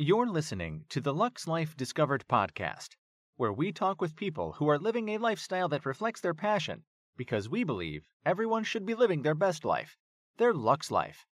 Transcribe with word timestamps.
You're 0.00 0.28
listening 0.28 0.84
to 0.90 1.00
the 1.00 1.12
Lux 1.12 1.48
Life 1.48 1.76
Discovered 1.76 2.24
podcast, 2.28 2.90
where 3.34 3.52
we 3.52 3.72
talk 3.72 4.00
with 4.00 4.14
people 4.14 4.52
who 4.52 4.68
are 4.68 4.78
living 4.78 5.08
a 5.08 5.18
lifestyle 5.18 5.68
that 5.70 5.84
reflects 5.84 6.20
their 6.20 6.34
passion 6.34 6.84
because 7.16 7.48
we 7.48 7.64
believe 7.64 8.06
everyone 8.24 8.62
should 8.62 8.86
be 8.86 8.94
living 8.94 9.22
their 9.22 9.34
best 9.34 9.64
life, 9.64 9.98
their 10.36 10.54
Lux 10.54 10.92
Life. 10.92 11.26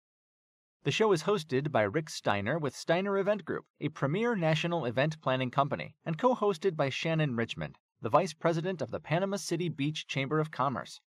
The 0.83 0.91
show 0.91 1.11
is 1.11 1.23
hosted 1.23 1.73
by 1.73 1.81
Rick 1.81 2.09
Steiner 2.09 2.57
with 2.57 2.73
Steiner 2.73 3.17
Event 3.17 3.43
Group, 3.43 3.65
a 3.81 3.89
premier 3.89 4.33
national 4.33 4.85
event 4.85 5.19
planning 5.19 5.51
company, 5.51 5.97
and 6.05 6.17
co 6.17 6.33
hosted 6.33 6.77
by 6.77 6.87
Shannon 6.87 7.35
Richmond, 7.35 7.77
the 8.01 8.07
Vice 8.07 8.33
President 8.33 8.81
of 8.81 8.91
the 8.91 9.01
Panama 9.01 9.35
City 9.35 9.67
Beach 9.67 10.07
Chamber 10.07 10.39
of 10.39 10.51
Commerce. 10.51 11.01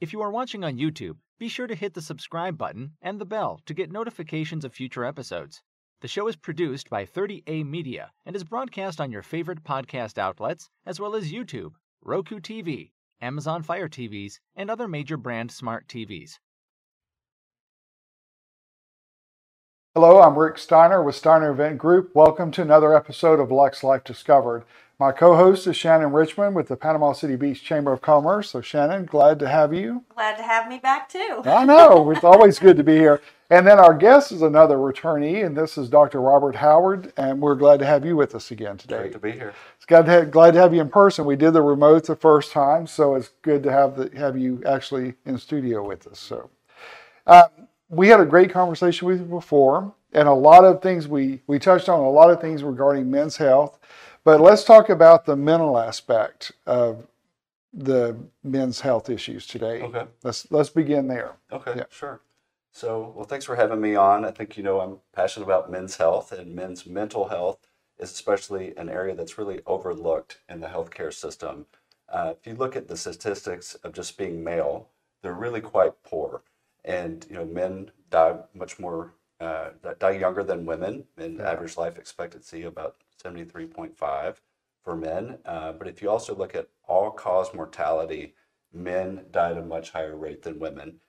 If 0.00 0.14
you 0.14 0.22
are 0.22 0.32
watching 0.32 0.64
on 0.64 0.78
YouTube, 0.78 1.18
be 1.38 1.48
sure 1.48 1.66
to 1.66 1.74
hit 1.74 1.92
the 1.92 2.00
subscribe 2.00 2.56
button 2.56 2.96
and 3.02 3.20
the 3.20 3.26
bell 3.26 3.60
to 3.66 3.74
get 3.74 3.92
notifications 3.92 4.64
of 4.64 4.72
future 4.72 5.04
episodes. 5.04 5.62
The 6.02 6.08
show 6.08 6.26
is 6.26 6.34
produced 6.34 6.90
by 6.90 7.06
30A 7.06 7.64
Media 7.64 8.10
and 8.26 8.34
is 8.34 8.42
broadcast 8.42 9.00
on 9.00 9.12
your 9.12 9.22
favorite 9.22 9.62
podcast 9.62 10.18
outlets, 10.18 10.68
as 10.84 10.98
well 10.98 11.14
as 11.14 11.30
YouTube, 11.30 11.74
Roku 12.04 12.40
TV, 12.40 12.90
Amazon 13.20 13.62
Fire 13.62 13.88
TVs, 13.88 14.40
and 14.56 14.68
other 14.68 14.88
major 14.88 15.16
brand 15.16 15.52
smart 15.52 15.86
TVs. 15.86 16.40
Hello, 19.94 20.20
I'm 20.20 20.36
Rick 20.36 20.58
Steiner 20.58 21.04
with 21.04 21.14
Steiner 21.14 21.52
Event 21.52 21.78
Group. 21.78 22.16
Welcome 22.16 22.50
to 22.50 22.62
another 22.62 22.96
episode 22.96 23.38
of 23.38 23.52
Lux 23.52 23.84
Life 23.84 24.02
Discovered. 24.02 24.64
My 24.98 25.12
co 25.12 25.36
host 25.36 25.68
is 25.68 25.76
Shannon 25.76 26.10
Richmond 26.10 26.56
with 26.56 26.66
the 26.66 26.76
Panama 26.76 27.12
City 27.12 27.36
Beach 27.36 27.62
Chamber 27.62 27.92
of 27.92 28.02
Commerce. 28.02 28.50
So, 28.50 28.60
Shannon, 28.60 29.04
glad 29.04 29.38
to 29.38 29.48
have 29.48 29.72
you. 29.72 30.04
Glad 30.08 30.36
to 30.36 30.42
have 30.42 30.68
me 30.68 30.78
back 30.78 31.08
too. 31.08 31.42
I 31.44 31.64
know, 31.64 32.10
it's 32.10 32.24
always 32.24 32.58
good 32.58 32.76
to 32.76 32.82
be 32.82 32.96
here. 32.96 33.20
And 33.52 33.66
then 33.66 33.78
our 33.78 33.92
guest 33.92 34.32
is 34.32 34.40
another 34.40 34.78
returnee, 34.78 35.44
and 35.44 35.54
this 35.54 35.76
is 35.76 35.90
Dr. 35.90 36.22
Robert 36.22 36.56
Howard, 36.56 37.12
and 37.18 37.38
we're 37.38 37.54
glad 37.54 37.80
to 37.80 37.84
have 37.84 38.02
you 38.02 38.16
with 38.16 38.34
us 38.34 38.50
again 38.50 38.78
today. 38.78 39.00
Great 39.00 39.12
to 39.12 39.18
be 39.18 39.32
here. 39.32 39.52
It's 39.76 39.84
glad 39.84 40.06
to 40.06 40.10
have, 40.10 40.30
glad 40.30 40.54
to 40.54 40.58
have 40.58 40.72
you 40.72 40.80
in 40.80 40.88
person. 40.88 41.26
We 41.26 41.36
did 41.36 41.50
the 41.50 41.60
remote 41.60 42.06
the 42.06 42.16
first 42.16 42.50
time, 42.50 42.86
so 42.86 43.14
it's 43.14 43.28
good 43.42 43.62
to 43.64 43.70
have 43.70 43.94
the, 43.94 44.10
have 44.16 44.38
you 44.38 44.62
actually 44.64 45.16
in 45.26 45.36
studio 45.36 45.86
with 45.86 46.06
us. 46.06 46.18
So, 46.18 46.48
um, 47.26 47.68
we 47.90 48.08
had 48.08 48.20
a 48.20 48.24
great 48.24 48.50
conversation 48.50 49.06
with 49.06 49.18
you 49.18 49.26
before, 49.26 49.92
and 50.14 50.28
a 50.28 50.32
lot 50.32 50.64
of 50.64 50.80
things 50.80 51.06
we 51.06 51.42
we 51.46 51.58
touched 51.58 51.90
on 51.90 52.00
a 52.00 52.10
lot 52.10 52.30
of 52.30 52.40
things 52.40 52.62
regarding 52.62 53.10
men's 53.10 53.36
health, 53.36 53.78
but 54.24 54.40
let's 54.40 54.64
talk 54.64 54.88
about 54.88 55.26
the 55.26 55.36
mental 55.36 55.76
aspect 55.78 56.52
of 56.64 57.06
the 57.74 58.16
men's 58.42 58.80
health 58.80 59.10
issues 59.10 59.46
today. 59.46 59.82
Okay. 59.82 60.06
Let's 60.22 60.50
let's 60.50 60.70
begin 60.70 61.06
there. 61.06 61.32
Okay, 61.52 61.74
Yeah. 61.76 61.84
sure. 61.90 62.22
So, 62.72 63.12
well, 63.14 63.24
thanks 63.26 63.44
for 63.44 63.54
having 63.56 63.80
me 63.80 63.94
on. 63.94 64.24
I 64.24 64.30
think 64.30 64.56
you 64.56 64.62
know 64.62 64.80
I'm 64.80 65.00
passionate 65.12 65.44
about 65.44 65.70
men's 65.70 65.96
health 65.96 66.32
and 66.32 66.54
men's 66.54 66.86
mental 66.86 67.28
health 67.28 67.58
is 67.98 68.10
especially 68.10 68.74
an 68.76 68.88
area 68.88 69.14
that's 69.14 69.36
really 69.38 69.60
overlooked 69.66 70.40
in 70.48 70.60
the 70.60 70.68
healthcare 70.68 71.12
system. 71.12 71.66
Uh, 72.08 72.34
if 72.36 72.46
you 72.46 72.54
look 72.54 72.74
at 72.74 72.88
the 72.88 72.96
statistics 72.96 73.74
of 73.76 73.92
just 73.92 74.16
being 74.18 74.42
male, 74.42 74.88
they're 75.22 75.34
really 75.34 75.60
quite 75.60 76.02
poor, 76.02 76.42
and 76.84 77.26
you 77.28 77.36
know 77.36 77.44
men 77.44 77.90
die 78.10 78.38
much 78.54 78.78
more 78.78 79.12
uh, 79.38 79.70
die 79.98 80.10
younger 80.12 80.42
than 80.42 80.66
women. 80.66 81.04
In 81.18 81.36
Yeah. 81.36 81.50
average 81.50 81.76
life 81.76 81.98
expectancy 81.98 82.62
about 82.64 82.96
73.5 83.22 84.40
for 84.82 84.96
men. 84.96 85.38
Uh, 85.44 85.72
but 85.72 85.88
if 85.88 86.00
you 86.02 86.10
also 86.10 86.34
look 86.34 86.54
at 86.54 86.68
all 86.88 87.10
cause 87.10 87.52
mortality, 87.54 88.34
men 88.72 89.26
die 89.30 89.50
at 89.50 89.58
a 89.58 89.62
much 89.62 89.90
higher 89.90 90.16
rate 90.16 90.42
than 90.42 90.58
women. 90.58 91.00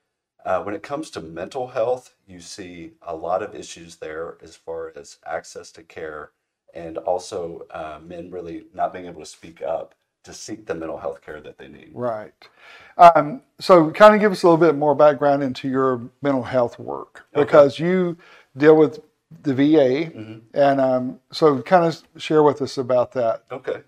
Uh, 0.45 0.61
when 0.61 0.75
it 0.75 0.83
comes 0.83 1.09
to 1.11 1.21
mental 1.21 1.67
health, 1.67 2.15
you 2.27 2.39
see 2.39 2.91
a 3.03 3.15
lot 3.15 3.41
of 3.41 3.55
issues 3.55 3.95
there 3.95 4.37
as 4.43 4.55
far 4.55 4.91
as 4.95 5.17
access 5.25 5.71
to 5.71 5.83
care 5.83 6.31
and 6.73 6.97
also 6.99 7.65
uh, 7.71 7.99
men 8.05 8.29
really 8.31 8.65
not 8.73 8.91
being 8.91 9.05
able 9.05 9.21
to 9.21 9.25
speak 9.25 9.61
up 9.61 9.95
to 10.23 10.33
seek 10.33 10.65
the 10.65 10.73
mental 10.73 10.97
health 10.97 11.21
care 11.21 11.39
that 11.41 11.57
they 11.57 11.67
need. 11.67 11.91
Right. 11.93 12.33
Um, 12.97 13.41
so, 13.59 13.91
kind 13.91 14.15
of 14.15 14.21
give 14.21 14.31
us 14.31 14.43
a 14.43 14.47
little 14.47 14.57
bit 14.57 14.75
more 14.75 14.95
background 14.95 15.43
into 15.43 15.67
your 15.69 16.01
mental 16.21 16.43
health 16.43 16.79
work 16.79 17.25
Okay. 17.35 17.43
because 17.45 17.77
you 17.79 18.17
deal 18.57 18.75
with 18.75 19.01
the 19.43 19.53
VA, 19.53 20.11
Mhm. 20.11 20.41
and 20.53 20.79
um, 20.79 21.19
so 21.31 21.61
kind 21.61 21.85
of 21.85 22.01
share 22.21 22.43
with 22.43 22.61
us 22.61 22.77
about 22.77 23.11
that. 23.13 23.43
Okay. 23.51 23.81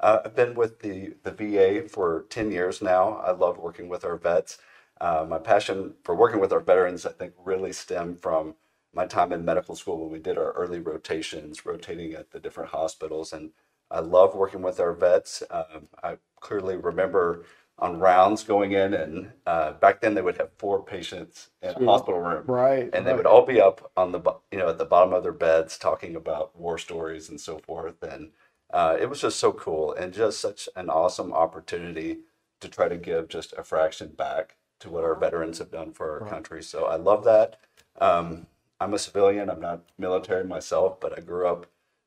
Uh, 0.00 0.20
I've 0.24 0.36
been 0.36 0.54
with 0.54 0.78
the, 0.80 1.14
the 1.24 1.32
VA 1.32 1.88
for 1.88 2.24
10 2.30 2.52
years 2.52 2.80
now. 2.82 3.14
I 3.24 3.32
love 3.32 3.58
working 3.58 3.88
with 3.88 4.04
our 4.04 4.16
vets. 4.16 4.58
Uh, 5.00 5.26
my 5.28 5.38
passion 5.38 5.94
for 6.04 6.14
working 6.14 6.40
with 6.40 6.52
our 6.52 6.60
veterans, 6.60 7.06
I 7.06 7.12
think, 7.12 7.34
really 7.44 7.72
stemmed 7.72 8.20
from 8.20 8.54
my 8.94 9.06
time 9.06 9.32
in 9.32 9.44
medical 9.44 9.76
school 9.76 10.00
when 10.00 10.10
we 10.12 10.18
did 10.18 10.38
our 10.38 10.52
early 10.52 10.80
rotations, 10.80 11.66
rotating 11.66 12.14
at 12.14 12.30
the 12.30 12.40
different 12.40 12.70
hospitals. 12.70 13.32
And 13.32 13.50
I 13.90 14.00
love 14.00 14.34
working 14.34 14.62
with 14.62 14.80
our 14.80 14.92
vets. 14.92 15.42
Um, 15.50 15.88
I 16.02 16.18
clearly 16.40 16.76
remember 16.76 17.44
on 17.78 18.00
rounds 18.00 18.44
going 18.44 18.72
in, 18.72 18.94
and 18.94 19.32
uh, 19.46 19.72
back 19.74 20.00
then 20.00 20.14
they 20.14 20.22
would 20.22 20.38
have 20.38 20.50
four 20.58 20.82
patients 20.84 21.50
in 21.62 21.70
a 21.70 21.80
hospital 21.80 22.20
room 22.20 22.44
Right. 22.46 22.90
and 22.92 23.06
they 23.06 23.14
would 23.14 23.26
all 23.26 23.46
be 23.46 23.60
up 23.60 23.90
on 23.96 24.12
the 24.12 24.20
you 24.50 24.58
know 24.58 24.68
at 24.68 24.78
the 24.78 24.84
bottom 24.84 25.12
of 25.12 25.22
their 25.22 25.32
beds 25.32 25.78
talking 25.78 26.16
about 26.16 26.58
war 26.58 26.78
stories 26.78 27.28
and 27.28 27.40
so 27.40 27.58
forth 27.58 28.02
and 28.02 28.30
uh, 28.72 28.96
it 29.00 29.08
was 29.08 29.20
just 29.20 29.38
so 29.38 29.52
cool 29.52 29.92
and 29.94 30.12
just 30.12 30.40
such 30.40 30.68
an 30.76 30.90
awesome 30.90 31.32
opportunity 31.32 32.18
to 32.60 32.68
try 32.68 32.88
to 32.88 32.96
give 32.96 33.28
just 33.28 33.54
a 33.56 33.64
fraction 33.64 34.08
back 34.08 34.56
to 34.80 34.90
what 34.90 35.04
our 35.04 35.14
veterans 35.14 35.58
have 35.58 35.70
done 35.70 35.92
for 35.92 36.12
our 36.12 36.20
Right. 36.20 36.30
country 36.30 36.62
so 36.62 36.84
i 36.86 36.96
love 36.96 37.24
that 37.24 37.58
um, 38.00 38.46
i'm 38.80 38.94
a 38.94 38.98
civilian 38.98 39.50
i'm 39.50 39.60
not 39.60 39.80
military 39.98 40.44
myself 40.44 41.00
but 41.00 41.16
i 41.16 41.20
grew 41.20 41.46
up 41.46 41.66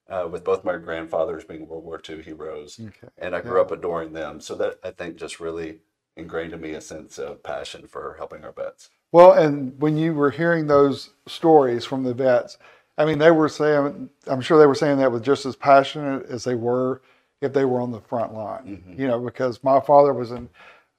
uh, 0.10 0.28
with 0.30 0.44
both 0.44 0.64
my 0.64 0.78
grandfathers 0.78 1.44
being 1.44 1.68
world 1.68 1.84
war 1.84 2.02
ii 2.10 2.22
heroes 2.22 2.80
Okay. 2.80 3.12
and 3.18 3.36
i 3.36 3.42
grew 3.42 3.62
up 3.62 3.72
adoring 3.72 4.14
them 4.14 4.40
so 4.42 4.56
that 4.56 4.80
i 4.84 4.92
think 4.92 5.16
just 5.18 5.40
really 5.40 5.80
ingrained 6.18 6.54
in 6.54 6.62
me 6.62 6.72
a 6.74 6.82
sense 6.82 7.18
of 7.18 7.42
passion 7.44 7.88
for 7.88 8.16
helping 8.18 8.44
our 8.44 8.52
vets 8.52 8.90
Well, 9.14 9.32
and 9.34 9.80
when 9.82 9.98
you 9.98 10.14
were 10.14 10.32
hearing 10.32 10.68
those 10.68 11.12
stories 11.28 11.84
from 11.86 12.04
the 12.04 12.14
vets, 12.14 12.58
I 12.98 13.06
mean, 13.06 13.18
they 13.20 13.32
were 13.32 13.50
saying, 13.50 14.10
I'm 14.28 14.42
sure 14.42 14.58
they 14.60 14.68
were 14.68 14.76
saying 14.76 14.98
that 15.00 15.12
with 15.12 15.24
just 15.24 15.46
as 15.46 15.56
passionate 15.56 16.26
as 16.30 16.44
they 16.46 16.56
were 16.56 17.02
if 17.42 17.52
they 17.54 17.66
were 17.66 17.82
on 17.82 17.92
the 17.92 18.00
front 18.02 18.34
line. 18.34 18.84
Mhm. 18.88 19.00
You 19.00 19.08
know, 19.08 19.20
because 19.20 19.64
my 19.64 19.80
father 19.82 20.14
was 20.14 20.32
an, 20.32 20.50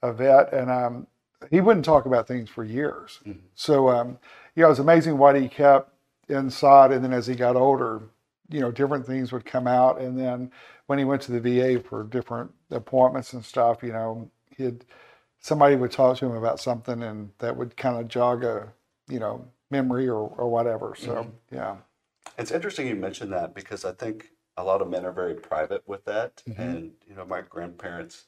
a 0.02 0.12
vet, 0.12 0.52
and 0.52 0.70
um, 0.70 1.06
he 1.50 1.60
wouldn't 1.60 1.84
talk 1.84 2.06
about 2.06 2.26
things 2.28 2.48
for 2.50 2.64
years. 2.64 3.20
Mhm. 3.26 3.40
So, 3.54 3.88
um, 3.88 4.18
you 4.54 4.62
know, 4.62 4.68
it 4.68 4.70
was 4.70 4.78
amazing 4.78 5.18
what 5.18 5.36
he 5.36 5.48
kept 5.48 5.90
inside, 6.28 6.92
and 6.92 7.02
then 7.04 7.12
as 7.12 7.26
he 7.26 7.34
got 7.34 7.56
older, 7.56 8.02
you 8.48 8.60
know, 8.60 8.70
different 8.70 9.06
things 9.06 9.32
would 9.32 9.44
come 9.44 9.66
out, 9.66 10.00
and 10.00 10.18
then 10.18 10.50
when 10.86 10.98
he 10.98 11.04
went 11.04 11.22
to 11.22 11.32
the 11.32 11.40
VA 11.40 11.80
for 11.80 12.04
different 12.04 12.52
appointments 12.70 13.32
and 13.32 13.44
stuff, 13.44 13.82
you 13.82 13.92
know, 13.92 14.30
he'd 14.56 14.84
somebody 15.40 15.74
would 15.76 15.90
talk 15.90 16.16
to 16.18 16.26
him 16.26 16.36
about 16.36 16.60
something 16.60 17.02
and 17.02 17.30
that 17.38 17.56
would 17.56 17.76
kind 17.76 17.98
of 17.98 18.06
jog 18.08 18.44
a 18.44 18.72
you 19.08 19.18
know 19.18 19.44
memory 19.70 20.08
or, 20.08 20.20
or 20.36 20.48
whatever 20.48 20.94
so 20.96 21.14
Mhm. 21.14 21.32
yeah 21.50 21.76
It's 22.38 22.52
interesting 22.52 22.86
you 22.86 22.94
mentioned 22.94 23.32
that 23.32 23.52
because 23.54 23.84
I 23.84 23.92
think 23.92 24.30
a 24.56 24.62
lot 24.62 24.80
of 24.80 24.88
men 24.88 25.04
are 25.04 25.12
very 25.12 25.34
private 25.34 25.82
with 25.88 26.04
that. 26.04 26.42
Mhm. 26.46 26.58
And, 26.58 26.92
you 27.08 27.14
know, 27.16 27.24
my 27.24 27.40
grandparents, 27.40 28.26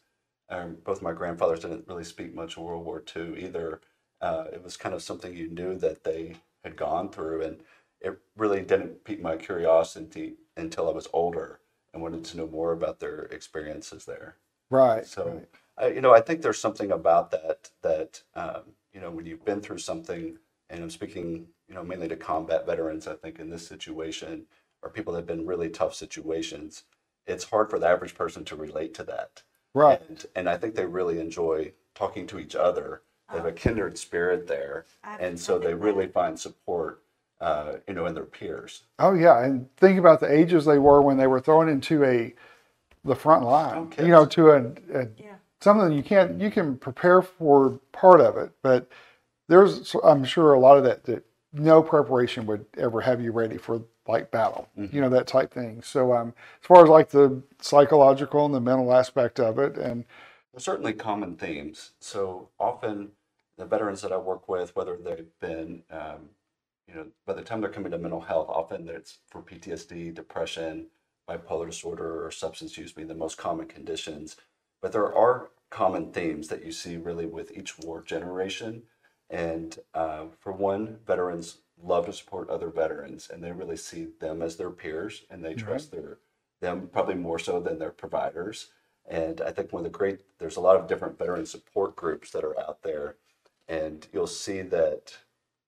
um, 0.55 0.77
both 0.85 1.03
my 1.03 1.13
grandfathers 1.13 1.61
didn't 1.61 1.89
really 1.89 2.05
speak 2.05 2.35
much 2.35 2.57
of 2.57 2.63
World 2.63 2.85
War 2.85 3.03
II 3.15 3.45
either. 3.45 3.81
Uh, 4.21 4.45
it 4.53 4.63
was 4.63 4.77
kind 4.77 4.95
of 4.95 5.03
something 5.03 5.37
you 5.37 5.49
knew 5.49 5.77
that 5.77 6.05
they 6.05 6.37
had 6.63 6.77
gone 6.77 7.11
through. 7.11 7.43
And 7.43 7.61
it 8.01 8.19
really 8.37 8.63
didn't 8.63 9.05
pique 9.05 9.21
my 9.21 9.37
curiosity 9.37 10.35
until 10.57 10.89
I 10.89 10.93
was 10.93 11.09
older 11.13 11.61
and 11.93 12.03
wanted 12.03 12.25
to 12.25 12.37
know 12.37 12.47
more 12.47 12.73
about 12.73 13.01
their 13.01 13.23
experiences 13.25 14.05
there. 14.05 14.37
right 14.71 15.07
So, 15.07 15.27
right. 15.29 15.49
I, 15.77 15.95
you 15.95 16.01
know, 16.01 16.15
I 16.15 16.21
think 16.21 16.43
there's 16.43 16.61
something 16.61 16.93
about 16.93 17.31
that 17.33 17.71
that 17.83 18.23
um, 18.35 18.63
you 18.93 19.01
know 19.01 19.11
when 19.11 19.27
you've 19.27 19.45
been 19.45 19.61
through 19.61 19.79
something, 19.79 20.39
and 20.71 20.83
I'm 20.83 20.91
speaking, 20.91 21.49
you 21.69 21.75
know, 21.75 21.83
mainly 21.83 22.09
to 22.09 22.17
combat 22.17 22.67
veterans. 22.67 23.09
I 23.09 23.15
think 23.15 23.39
in 23.41 23.51
this 23.51 23.67
situation, 23.67 24.47
or 24.83 24.91
people 24.91 25.13
that 25.13 25.21
have 25.21 25.27
been 25.27 25.47
really 25.47 25.69
tough 25.69 25.95
situations, 25.95 26.85
it's 27.27 27.45
hard 27.45 27.71
for 27.71 27.79
the 27.79 27.89
average 27.89 28.15
person 28.15 28.45
to 28.47 28.57
relate 28.57 28.95
to 28.95 29.05
that. 29.05 29.43
Right 29.75 30.01
And 30.09 30.25
and 30.37 30.49
I 30.49 30.57
think 30.57 30.75
they 30.75 30.87
really 30.87 31.21
enjoy 31.21 31.73
talking 31.95 32.27
to 32.29 32.39
each 32.39 32.55
other. 32.57 33.03
They 33.31 33.39
have 33.39 33.47
a 33.47 33.53
kindred 33.53 33.99
spirit 33.99 34.47
there, 34.47 34.87
and 35.21 35.39
so 35.39 35.59
they 35.59 35.75
really 35.75 36.07
find 36.07 36.39
support, 36.39 37.03
uh, 37.41 37.75
you 37.89 37.95
know, 37.95 38.07
in 38.07 38.15
their 38.15 38.25
peers. 38.25 38.83
oh 38.99 39.15
yeah 39.15 39.45
and 39.45 39.69
think 39.77 39.99
about 39.99 40.21
the 40.21 40.31
ages 40.33 40.65
they 40.65 40.79
were 40.79 41.03
when 41.03 41.17
they 41.17 41.27
were 41.27 41.41
thrown 41.41 41.69
into 41.69 42.05
a 42.05 42.35
the 43.05 43.15
front 43.17 43.45
line 43.45 43.77
Okay. 43.89 44.05
you 44.05 44.11
know 44.11 44.25
to 44.27 44.51
a, 44.51 44.59
a 44.95 45.09
Yeah. 45.19 45.35
something 45.61 45.93
you 45.93 46.03
can't 46.03 46.41
you 46.41 46.51
can 46.51 46.77
prepare 46.77 47.23
for 47.23 47.81
part 47.93 48.21
of 48.21 48.37
it 48.37 48.51
but 48.63 48.89
there's 49.49 49.95
i'm 50.05 50.25
sure 50.25 50.55
a 50.55 50.59
lot 50.61 50.79
of 50.79 50.85
that 50.85 51.05
that 51.05 51.25
no 51.53 51.83
preparation 51.83 52.47
would 52.47 52.65
ever 52.79 53.01
have 53.01 53.21
you 53.21 53.33
ready 53.33 53.59
for 53.59 53.83
like 54.09 54.31
battle 54.31 54.69
you 54.91 55.01
know 55.01 55.09
that 55.09 55.27
type 55.27 55.53
thing 55.53 55.83
so 55.83 56.15
um 56.15 56.35
as 56.61 56.67
far 56.67 56.83
as 56.85 56.91
like 56.91 57.11
the 57.11 57.43
psychological 57.61 58.45
and 58.47 58.55
the 58.55 58.61
mental 58.61 58.93
aspect 58.95 59.41
of 59.41 59.59
it 59.59 59.77
and 59.79 60.05
There's 60.53 60.65
certainly 60.65 60.93
common 60.95 61.37
themes. 61.37 61.93
So 62.01 62.51
often, 62.59 63.13
the 63.59 63.67
veterans 63.67 64.03
that 64.03 64.13
I 64.13 64.19
work 64.19 64.49
with, 64.49 64.75
whether 64.77 64.97
they've 64.97 65.29
been 65.41 65.83
um, 65.91 66.31
you 66.89 66.95
know, 66.95 67.07
by 67.27 67.35
the 67.35 67.43
time 67.43 67.61
they're 67.61 67.71
coming 67.71 67.93
to 67.93 67.99
mental 67.99 68.21
health, 68.23 68.49
often 68.49 68.89
it's 68.89 69.19
for 69.31 69.43
PTSD, 69.43 70.15
depression, 70.15 70.89
bipolar 71.29 71.67
disorder, 71.67 72.25
or 72.27 72.31
substance 72.31 72.77
use 72.79 72.93
being 72.93 73.09
the 73.09 73.15
most 73.15 73.39
common 73.39 73.67
conditions. 73.67 74.37
But 74.83 74.93
there 74.93 75.15
are 75.15 75.51
common 75.71 76.13
themes 76.13 76.49
that 76.49 76.65
you 76.65 76.73
see 76.73 76.97
really 76.97 77.27
with 77.27 77.57
each 77.57 77.79
war 77.79 78.03
generation. 78.03 78.85
And 79.31 79.79
uh, 79.95 80.27
for 80.41 80.53
one, 80.53 80.99
veterans 81.07 81.59
love 81.83 82.07
to 82.07 82.13
support 82.13 82.49
other 82.49 82.69
veterans, 82.69 83.29
and 83.33 83.43
they 83.43 83.53
really 83.53 83.77
see 83.77 84.09
them 84.21 84.43
as 84.43 84.57
their 84.57 84.71
peers, 84.71 85.25
and 85.31 85.45
they 85.45 85.55
trust 85.55 85.91
their 85.91 86.19
them 86.61 86.89
probably 86.93 87.15
more 87.15 87.39
so 87.39 87.61
than 87.61 87.79
their 87.79 87.91
providers. 87.91 88.71
And 89.07 89.41
I 89.43 89.51
think 89.51 89.73
one 89.73 89.85
of 89.85 89.93
the 89.93 89.99
great 89.99 90.21
there's 90.39 90.57
a 90.57 90.61
lot 90.61 90.77
of 90.77 90.89
different 90.89 91.19
veteran 91.19 91.47
support 91.47 91.95
groups 91.95 92.31
that 92.31 92.45
are 92.45 92.59
out 92.59 92.83
there, 92.83 93.17
and 93.69 94.07
you'll 94.13 94.27
see 94.27 94.63
that 94.63 95.19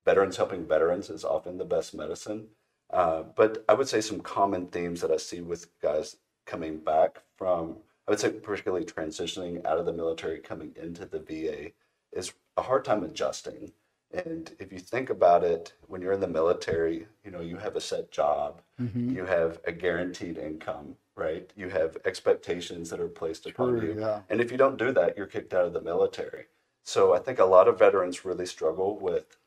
veterans 0.04 0.36
helping 0.36 0.66
veterans 0.66 1.10
is 1.10 1.24
often 1.24 1.58
the 1.58 1.64
best 1.64 1.94
medicine. 1.94 2.48
Uh, 2.90 3.24
but 3.34 3.64
I 3.68 3.74
would 3.74 3.88
say 3.88 4.00
some 4.00 4.20
common 4.20 4.68
themes 4.68 5.00
that 5.00 5.10
I 5.10 5.16
see 5.16 5.40
with 5.40 5.78
guys 5.80 6.16
coming 6.46 6.78
back 6.78 7.22
from, 7.36 7.78
I 8.06 8.12
would 8.12 8.20
say 8.20 8.30
particularly 8.30 8.86
transitioning 8.86 9.66
out 9.66 9.78
of 9.78 9.86
the 9.86 9.92
military, 9.92 10.38
coming 10.38 10.72
into 10.80 11.04
the 11.04 11.18
VA, 11.18 11.72
is 12.12 12.32
a 12.56 12.62
hard 12.62 12.84
time 12.84 13.02
adjusting. 13.02 13.72
And 14.12 14.54
if 14.58 14.72
you 14.72 14.78
think 14.78 15.10
about 15.10 15.44
it, 15.44 15.74
when 15.88 16.00
you're 16.00 16.12
in 16.12 16.20
the 16.20 16.28
military, 16.28 17.06
you 17.24 17.30
know, 17.30 17.40
you 17.40 17.56
have 17.56 17.76
a 17.76 17.80
set 17.80 18.10
job, 18.10 18.60
Mm-hmm. 18.80 19.16
you 19.16 19.24
have 19.24 19.58
a 19.66 19.72
guaranteed 19.72 20.36
income, 20.36 20.96
right? 21.14 21.50
You 21.56 21.70
have 21.70 21.96
expectations 22.04 22.90
that 22.90 23.00
are 23.00 23.08
placed 23.08 23.46
upon 23.46 23.78
True, 23.78 23.94
you. 23.94 24.00
yeah. 24.00 24.20
And 24.28 24.38
if 24.38 24.50
you 24.52 24.58
don't 24.58 24.76
do 24.76 24.92
that, 24.92 25.16
you're 25.16 25.26
kicked 25.26 25.54
out 25.54 25.64
of 25.64 25.72
the 25.72 25.80
military. 25.80 26.44
So 26.84 27.14
I 27.14 27.18
think 27.20 27.38
a 27.38 27.44
lot 27.46 27.68
of 27.68 27.78
veterans 27.78 28.26
really 28.26 28.44
struggle 28.44 28.98
with 28.98 29.38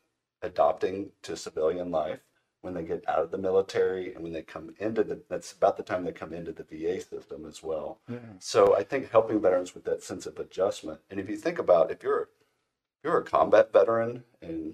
adopting 0.41 1.11
to 1.21 1.38
civilian 1.38 1.91
life 1.91 2.21
when 2.61 2.73
they 2.73 2.83
get 2.83 3.07
out 3.07 3.19
of 3.19 3.29
the 3.31 3.38
military 3.38 4.13
and 4.15 4.23
when 4.23 4.33
they 4.33 4.41
come 4.41 4.73
into 4.79 5.03
the 5.03 5.21
that's 5.29 5.51
about 5.53 5.77
the 5.77 5.83
time 5.83 6.03
they 6.03 6.11
come 6.11 6.33
into 6.33 6.51
the 6.51 6.63
VA 6.63 7.00
system 7.00 7.45
as 7.45 7.61
well. 7.61 8.00
Yeah. 8.09 8.17
So 8.39 8.75
I 8.75 8.83
think 8.83 9.11
helping 9.11 9.39
veterans 9.39 9.75
with 9.75 9.85
that 9.85 10.01
sense 10.03 10.25
of 10.25 10.39
adjustment. 10.39 11.00
And 11.11 11.19
if 11.19 11.29
you 11.29 11.38
think 11.38 11.59
about 11.59 11.91
if 11.91 12.01
you're 12.03 12.29
you're 13.03 13.17
a 13.19 13.23
combat 13.23 13.71
veteran 13.73 14.23
and 14.41 14.73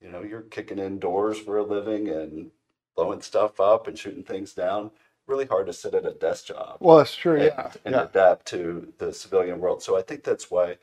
you 0.00 0.10
know 0.10 0.22
you're 0.22 0.42
kicking 0.42 0.78
in 0.78 0.98
doors 0.98 1.38
for 1.38 1.58
a 1.58 1.62
living 1.64 2.08
and 2.08 2.50
blowing 2.96 3.20
stuff 3.22 3.60
up 3.60 3.86
and 3.86 3.98
shooting 3.98 4.24
things 4.24 4.54
down, 4.54 4.90
really 5.26 5.46
hard 5.46 5.66
to 5.66 5.72
sit 5.72 5.94
at 5.94 6.06
a 6.06 6.12
desk 6.12 6.46
job 6.46 6.78
Well, 6.80 6.98
that's 6.98 7.14
true. 7.16 7.34
and, 7.36 7.44
Yeah. 7.44 7.72
and 7.84 7.94
yeah. 7.94 8.04
adapt 8.04 8.46
to 8.46 8.92
the 8.98 9.12
civilian 9.12 9.60
world. 9.60 9.82
So 9.82 9.96
I 9.98 10.02
think 10.02 10.24
that's 10.24 10.50
why 10.50 10.78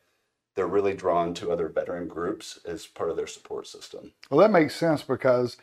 they're 0.55 0.67
really 0.67 0.93
drawn 0.93 1.33
to 1.35 1.51
other 1.51 1.67
veteran 1.69 2.07
groups 2.07 2.59
as 2.65 2.85
part 2.85 3.09
of 3.09 3.17
their 3.17 3.27
support 3.27 3.67
system. 3.67 4.13
Well, 4.29 4.39
that 4.39 4.51
makes 4.51 4.75
sense 4.75 5.01
because, 5.01 5.57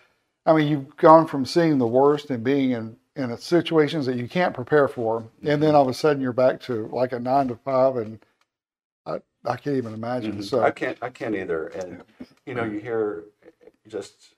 I 0.47 0.53
mean, 0.55 0.69
you've 0.69 0.97
gone 0.97 1.27
from 1.27 1.45
seeing 1.47 1.79
the 1.79 1.87
worst 1.87 2.31
and 2.31 2.43
being 2.43 2.73
in, 2.73 2.97
in 3.15 3.37
situations 3.39 4.07
that 4.07 4.17
you 4.17 4.27
can't 4.29 4.55
prepare 4.55 4.89
for, 4.89 5.19
and 5.43 5.63
then 5.63 5.71
mm-hmm. 5.71 5.77
all 5.77 5.83
of 5.83 5.89
a 5.89 5.95
sudden 5.95 6.23
you're 6.23 6.33
back 6.33 6.61
to 6.63 6.89
like 6.93 7.13
a 7.13 7.21
nine 7.21 7.49
to 7.49 7.57
five, 7.57 7.97
and 7.97 8.19
I, 9.45 9.57
can't 9.57 9.77
even 9.77 9.95
imagine. 9.95 10.39
Mhm. 10.39 10.45
So, 10.45 10.61
I 10.63 10.71
can't 10.71 10.99
I 11.03 11.11
can't 11.11 11.35
either. 11.35 11.69
And 11.69 12.03
you 12.47 12.55
know, 12.55 12.65
you 12.65 12.81
hear 12.81 13.25
just 13.89 14.35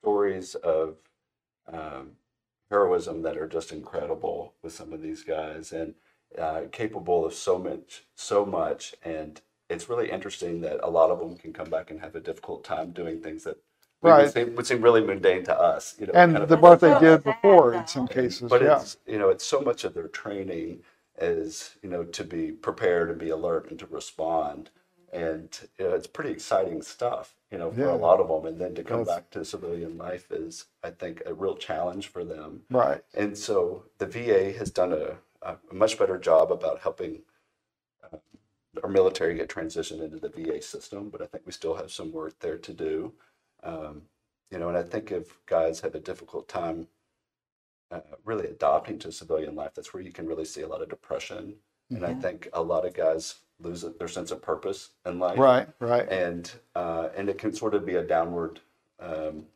stories 0.00 0.54
of 0.56 0.96
um, 1.72 2.12
heroism 2.70 3.22
that 3.22 3.36
are 3.36 3.48
just 3.48 3.72
incredible 3.72 4.54
with 4.62 4.72
some 4.72 4.92
of 4.92 5.02
these 5.02 5.22
guys 5.24 5.72
and 5.72 5.94
uh, 6.38 6.62
capable 6.72 7.24
of 7.26 7.34
so 7.34 7.58
much 7.58 8.04
so 8.14 8.46
much 8.46 8.94
and 9.04 9.40
it's 9.68 9.88
really 9.88 10.10
interesting 10.10 10.60
that 10.62 10.80
a 10.82 10.88
lot 10.90 11.10
of 11.10 11.18
them 11.18 11.36
can 11.36 11.52
come 11.52 11.68
back 11.70 11.90
and 11.90 12.00
have 12.00 12.14
a 12.16 12.20
difficult 12.20 12.64
time 12.64 12.90
doing 12.90 13.20
things 13.20 13.44
that 13.44 13.56
we 14.02 14.10
would, 14.10 14.16
Right. 14.18 14.32
seem, 14.32 14.54
would 14.56 14.66
seem 14.66 14.82
really 14.82 15.02
mundane 15.02 15.44
to 15.44 15.58
us 15.58 15.94
you 16.00 16.06
know 16.06 16.14
and 16.14 16.32
kind 16.32 16.42
of 16.42 16.48
the 16.48 16.56
what 16.56 16.80
they 16.80 16.98
did 17.00 17.22
before 17.24 17.74
in 17.74 17.86
some 17.86 18.08
cases. 18.08 18.48
but 18.50 18.62
yeah. 18.62 18.80
it's 18.80 18.96
you 19.06 19.18
know 19.18 19.28
it's 19.28 19.44
so 19.44 19.60
much 19.60 19.84
of 19.84 19.94
their 19.94 20.08
training 20.08 20.80
is 21.18 21.76
you 21.82 21.88
know 21.88 22.04
to 22.04 22.24
be 22.24 22.50
prepared 22.52 23.10
and 23.10 23.18
be 23.18 23.30
alert 23.30 23.70
and 23.70 23.78
to 23.78 23.86
respond. 23.86 24.70
And 25.12 25.50
you 25.78 25.84
know, 25.88 25.94
it's 25.94 26.06
pretty 26.06 26.30
exciting 26.30 26.80
stuff 26.80 27.34
you 27.50 27.58
know 27.58 27.70
for 27.70 27.80
Yeah. 27.80 27.92
a 27.92 27.96
lot 27.96 28.18
of 28.18 28.28
them 28.28 28.46
and 28.46 28.58
then 28.58 28.74
to 28.76 28.82
come 28.82 29.00
That's- 29.04 29.14
back 29.18 29.30
to 29.32 29.44
civilian 29.44 29.98
life 29.98 30.32
is 30.32 30.64
i 30.82 30.90
think 30.90 31.22
a 31.26 31.34
real 31.34 31.54
challenge 31.54 32.08
for 32.08 32.24
them. 32.24 32.62
Right. 32.70 33.04
and 33.12 33.36
so 33.36 33.84
the 33.98 34.06
va 34.06 34.52
has 34.58 34.70
done 34.70 34.94
a, 34.94 35.18
a 35.42 35.58
much 35.70 35.98
better 35.98 36.16
job 36.16 36.50
about 36.50 36.80
helping 36.80 37.24
uh, 38.10 38.16
our 38.82 38.88
military 38.88 39.34
get 39.34 39.50
transitioned 39.50 40.02
into 40.02 40.18
the 40.18 40.30
va 40.30 40.62
system 40.62 41.10
but 41.10 41.20
i 41.20 41.26
think 41.26 41.44
we 41.44 41.52
still 41.52 41.74
have 41.74 41.92
some 41.92 42.10
work 42.10 42.38
there 42.40 42.56
to 42.56 42.72
do. 42.72 43.12
Um, 43.62 44.02
you 44.50 44.58
know 44.58 44.68
and 44.68 44.78
i 44.78 44.82
think 44.82 45.12
if 45.12 45.44
guys 45.44 45.80
have 45.80 45.94
a 45.94 46.00
difficult 46.00 46.48
time 46.48 46.88
uh, 47.92 48.00
really 48.24 48.46
adopting 48.46 48.98
to 49.00 49.12
civilian 49.12 49.54
life, 49.54 49.72
that's 49.74 49.92
where 49.92 50.02
you 50.02 50.12
can 50.12 50.26
really 50.26 50.44
see 50.44 50.62
a 50.62 50.68
lot 50.68 50.82
of 50.82 50.88
depression. 50.88 51.54
And 51.90 52.04
I 52.04 52.14
Mhm. 52.14 52.22
think 52.22 52.48
a 52.54 52.62
lot 52.62 52.86
of 52.86 52.94
guys 52.94 53.36
lose 53.60 53.82
their 53.82 54.08
sense 54.08 54.30
of 54.30 54.40
purpose 54.42 54.90
in 55.04 55.18
life. 55.18 55.38
Right. 55.38 55.68
Right. 55.78 56.08
And 56.08 56.50
uh, 56.74 57.10
and 57.14 57.28
it 57.28 57.38
can 57.38 57.52
sort 57.52 57.74
of 57.74 57.84
be 57.84 57.96
a 57.96 58.02
downward, 58.02 58.60
um, 58.98 59.46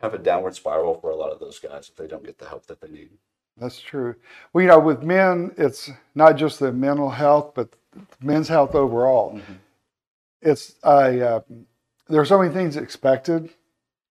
kind 0.00 0.14
of 0.14 0.14
a 0.14 0.18
downward 0.22 0.54
spiral 0.54 0.94
for 1.00 1.10
a 1.10 1.16
lot 1.16 1.32
of 1.32 1.40
those 1.40 1.58
guys 1.58 1.88
if 1.88 1.96
they 1.96 2.06
don't 2.06 2.24
get 2.24 2.38
the 2.38 2.48
help 2.48 2.66
that 2.66 2.80
they 2.80 2.88
need. 2.88 3.10
That's 3.56 3.80
true. 3.80 4.14
Well, 4.52 4.62
you 4.62 4.68
know, 4.68 4.78
with 4.78 5.02
men, 5.02 5.54
it's 5.56 5.90
not 6.14 6.36
just 6.36 6.60
the 6.60 6.72
mental 6.72 7.08
health, 7.10 7.54
but 7.54 7.70
men's 8.20 8.48
health 8.48 8.74
overall. 8.74 9.40
It's 10.42 10.74
a 10.84 11.26
uh, 11.36 11.40
there 12.08 12.20
are 12.20 12.26
so 12.26 12.38
many 12.38 12.52
things 12.52 12.76
expected. 12.76 13.50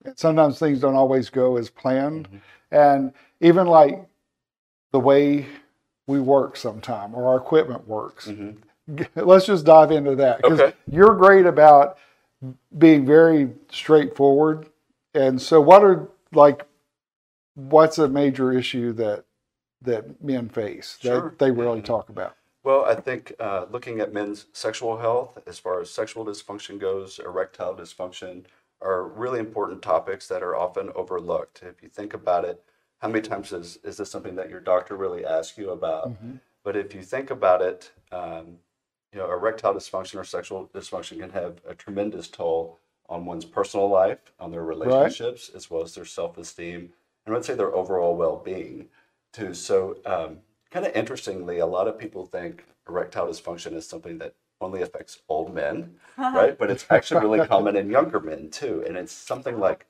and 0.03 0.17
Sometimes 0.17 0.57
things 0.59 0.79
don't 0.79 0.95
always 0.95 1.29
go 1.29 1.57
as 1.57 1.69
planned, 1.69 2.27
Mhm. 2.29 2.41
and 2.71 3.13
even 3.45 3.67
like 3.67 4.03
the 4.91 4.99
way 4.99 5.45
we 6.07 6.19
work 6.19 6.57
sometime 6.57 7.13
or 7.13 7.27
our 7.27 7.37
equipment 7.37 7.87
works. 7.87 8.27
Mhm. 8.27 8.57
Let's 9.15 9.45
just 9.45 9.65
dive 9.65 9.91
into 9.91 10.15
that 10.15 10.37
because 10.37 10.59
Okay. 10.59 10.73
you're 10.89 11.13
great 11.15 11.45
about 11.45 11.97
being 12.77 13.05
very 13.05 13.53
straightforward. 13.71 14.67
And 15.13 15.41
so, 15.41 15.61
what 15.61 15.83
are 15.83 16.07
like, 16.33 16.65
what's 17.55 17.97
a 17.97 18.07
major 18.07 18.51
issue 18.51 18.91
that 18.93 19.25
that 19.81 20.23
men 20.23 20.49
face 20.49 20.97
that 21.03 21.09
Sure. 21.09 21.35
they 21.37 21.51
really 21.51 21.81
Mhm. 21.81 21.85
talk 21.85 22.09
about? 22.09 22.35
Well, 22.63 22.85
I 22.85 22.95
think 22.95 23.33
uh, 23.39 23.67
looking 23.69 23.99
at 23.99 24.11
men's 24.11 24.47
sexual 24.53 24.97
health, 24.97 25.37
as 25.45 25.59
far 25.59 25.79
as 25.79 25.91
sexual 25.91 26.25
dysfunction 26.25 26.79
goes, 26.79 27.19
erectile 27.19 27.75
dysfunction, 27.75 28.45
are 28.81 29.03
really 29.03 29.39
important 29.39 29.83
topics 29.83 30.27
that 30.29 30.41
are 30.41 30.55
often 30.55 30.91
overlooked. 30.95 31.61
If 31.61 31.83
you 31.83 31.89
think 31.89 32.13
about 32.15 32.45
it, 32.45 32.63
how 33.05 33.11
many 33.11 33.21
times 33.21 33.53
is, 33.53 33.77
is 33.83 33.97
this 33.97 34.09
something 34.09 34.33
that 34.33 34.49
your 34.49 34.59
doctor 34.59 34.95
really 34.95 35.23
asks 35.23 35.59
you 35.59 35.69
about? 35.69 36.09
Mhm. 36.09 36.39
But 36.63 36.75
if 36.75 36.95
you 36.95 37.03
think 37.03 37.29
about 37.29 37.61
it, 37.61 37.91
um, 38.11 38.57
you 39.13 39.19
know, 39.19 39.31
erectile 39.31 39.75
dysfunction 39.75 40.19
or 40.19 40.23
sexual 40.23 40.71
dysfunction 40.73 41.19
can 41.19 41.29
have 41.29 41.61
a 41.67 41.75
tremendous 41.75 42.27
toll 42.27 42.79
on 43.07 43.27
one's 43.27 43.45
personal 43.45 43.87
life, 43.89 44.33
on 44.39 44.49
their 44.49 44.63
relationships, 44.63 45.51
as 45.53 45.69
well 45.69 45.83
as 45.83 45.93
their 45.93 46.03
self-esteem, 46.03 46.93
and 47.27 47.35
I'd 47.35 47.45
say 47.45 47.53
their 47.53 47.75
overall 47.75 48.15
well-being 48.15 48.89
too. 49.31 49.53
So, 49.53 49.97
um, 50.07 50.39
kind 50.71 50.87
of 50.87 50.95
interestingly, 50.95 51.59
a 51.59 51.67
lot 51.67 51.87
of 51.87 51.99
people 51.99 52.25
think 52.25 52.65
erectile 52.89 53.27
dysfunction 53.27 53.75
is 53.75 53.87
something 53.87 54.17
that 54.17 54.33
only 54.59 54.81
affects 54.81 55.21
old 55.29 55.53
men, 55.53 55.99
right? 56.17 56.57
But 56.57 56.71
it's 56.71 56.87
actually 56.89 57.21
really 57.21 57.47
common 57.53 57.75
in 57.75 57.91
younger 57.91 58.19
men 58.19 58.49
too, 58.49 58.83
and 58.87 58.97
it's 58.97 59.13
something 59.13 59.59
like 59.59 59.85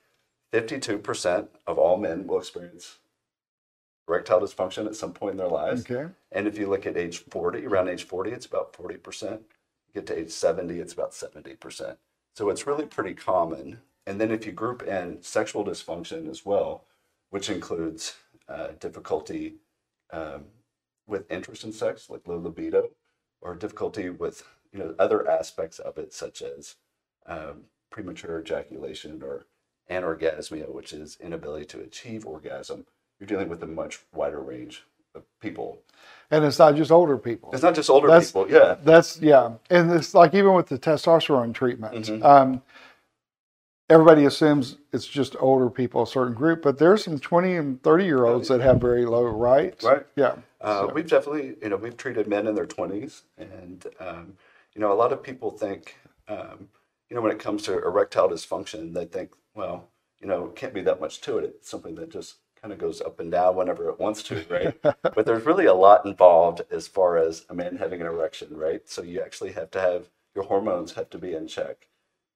52% 0.51 1.47
of 1.65 1.77
all 1.77 1.95
men 1.95 2.27
will 2.27 2.39
experience 2.39 2.99
erectile 4.07 4.41
dysfunction 4.41 4.85
at 4.85 4.95
some 4.95 5.13
point 5.13 5.31
in 5.31 5.37
their 5.37 5.47
lives. 5.47 5.89
Okay. 5.89 6.11
And 6.31 6.47
if 6.47 6.57
you 6.57 6.69
look 6.69 6.85
at 6.85 6.97
age 6.97 7.19
40, 7.29 7.65
around 7.65 7.89
age 7.89 8.03
40, 8.03 8.31
it's 8.31 8.45
about 8.45 8.73
40%. 8.73 9.39
get 9.93 10.05
to 10.07 10.19
age 10.19 10.31
70, 10.31 10.79
it's 10.79 10.93
about 10.93 11.11
70%. 11.11 11.97
So 12.35 12.49
it's 12.49 12.67
really 12.67 12.85
pretty 12.85 13.13
common. 13.13 13.79
And 14.05 14.19
then 14.19 14.31
if 14.31 14.45
you 14.45 14.51
group 14.51 14.83
in 14.83 15.21
sexual 15.21 15.65
dysfunction 15.65 16.29
as 16.29 16.45
well, 16.45 16.83
which 17.29 17.49
includes 17.49 18.15
uh, 18.47 18.69
difficulty 18.79 19.55
um, 20.11 20.45
with 21.07 21.29
interest 21.31 21.63
in 21.63 21.73
sex, 21.73 22.09
like 22.09 22.27
low 22.27 22.37
libido, 22.37 22.89
or 23.41 23.55
difficulty 23.55 24.09
with 24.09 24.43
you 24.71 24.79
know 24.79 24.95
other 24.99 25.29
aspects 25.29 25.79
of 25.79 25.97
it, 25.97 26.13
such 26.13 26.41
as 26.41 26.75
um, 27.25 27.63
premature 27.89 28.39
ejaculation 28.39 29.21
or 29.23 29.45
anorgasmia, 29.89 30.71
which 30.71 30.93
is 30.93 31.17
inability 31.19 31.65
to 31.65 31.79
achieve 31.79 32.25
orgasm, 32.25 32.85
you're 33.19 33.27
dealing 33.27 33.49
with 33.49 33.63
a 33.63 33.67
much 33.67 33.99
wider 34.13 34.39
range 34.41 34.83
of 35.13 35.23
people. 35.39 35.79
And 36.31 36.43
it's 36.43 36.59
not 36.59 36.75
just 36.75 36.91
older 36.91 37.17
people. 37.17 37.51
It's 37.53 37.63
not 37.63 37.75
just 37.75 37.89
older 37.89 38.07
That's- 38.07 38.31
people, 38.31 38.49
yeah. 38.49 38.75
That's 38.83 39.21
yeah, 39.21 39.53
and 39.69 39.91
it's 39.91 40.13
like 40.13 40.33
even 40.33 40.53
with 40.53 40.67
the 40.67 40.77
testosterone 40.79 41.53
treatment, 41.53 42.05
Mhm. 42.05 42.23
um, 42.23 42.61
everybody 43.89 44.25
assumes 44.25 44.77
it's 44.91 45.05
just 45.05 45.35
older 45.39 45.69
people, 45.69 46.03
a 46.03 46.07
certain 46.07 46.33
group, 46.33 46.61
but 46.63 46.77
there's 46.79 47.03
some 47.03 47.19
twenty 47.19 47.55
and 47.55 47.81
thirty 47.83 48.05
year 48.05 48.25
olds 48.25 48.47
that 48.47 48.59
have 48.61 48.81
very 48.81 49.05
low, 49.05 49.23
right? 49.23 49.81
Right. 49.83 50.05
Yeah. 50.15 50.35
Uh, 50.59 50.87
So- 50.87 50.93
We've 50.93 51.07
definitely, 51.09 51.55
you 51.61 51.69
know, 51.69 51.75
we've 51.77 51.95
treated 51.95 52.27
men 52.27 52.47
in 52.47 52.55
their 52.55 52.65
20s, 52.65 53.23
and 53.37 53.85
um, 53.99 54.37
you 54.73 54.81
know, 54.81 54.91
a 54.91 54.95
lot 54.95 55.13
of 55.13 55.21
people 55.23 55.51
think, 55.51 55.95
um, 56.27 56.69
you 57.09 57.15
know, 57.15 57.21
when 57.21 57.31
it 57.31 57.39
comes 57.39 57.63
to 57.63 57.73
erectile 57.77 58.27
dysfunction, 58.29 58.93
they 58.93 59.05
think, 59.05 59.33
well, 59.53 59.87
you 60.19 60.27
know, 60.27 60.47
can't 60.47 60.73
be 60.73 60.81
that 60.81 60.99
much 60.99 61.21
to 61.21 61.37
it. 61.37 61.43
It's 61.45 61.69
something 61.69 61.95
that 61.95 62.09
just 62.09 62.37
kind 62.65 62.73
of 62.73 62.79
goes 62.79 62.99
up 62.99 63.19
and 63.19 63.31
down 63.31 63.55
whenever 63.55 63.89
it 63.89 63.99
wants 63.99 64.23
to, 64.23 64.43
right? 64.49 64.75
but 65.13 65.23
there's 65.27 65.45
really 65.45 65.67
a 65.67 65.73
lot 65.73 66.03
involved 66.03 66.63
as 66.71 66.87
far 66.87 67.15
as 67.15 67.45
a 67.51 67.53
man 67.53 67.77
having 67.77 68.01
an 68.01 68.07
erection, 68.07 68.57
right? 68.57 68.89
So 68.89 69.03
you 69.03 69.21
actually 69.21 69.51
have 69.51 69.69
to 69.71 69.79
have 69.79 70.09
your 70.33 70.45
hormones 70.45 70.93
have 70.93 71.11
to 71.11 71.19
be 71.19 71.35
in 71.35 71.47
check. 71.47 71.87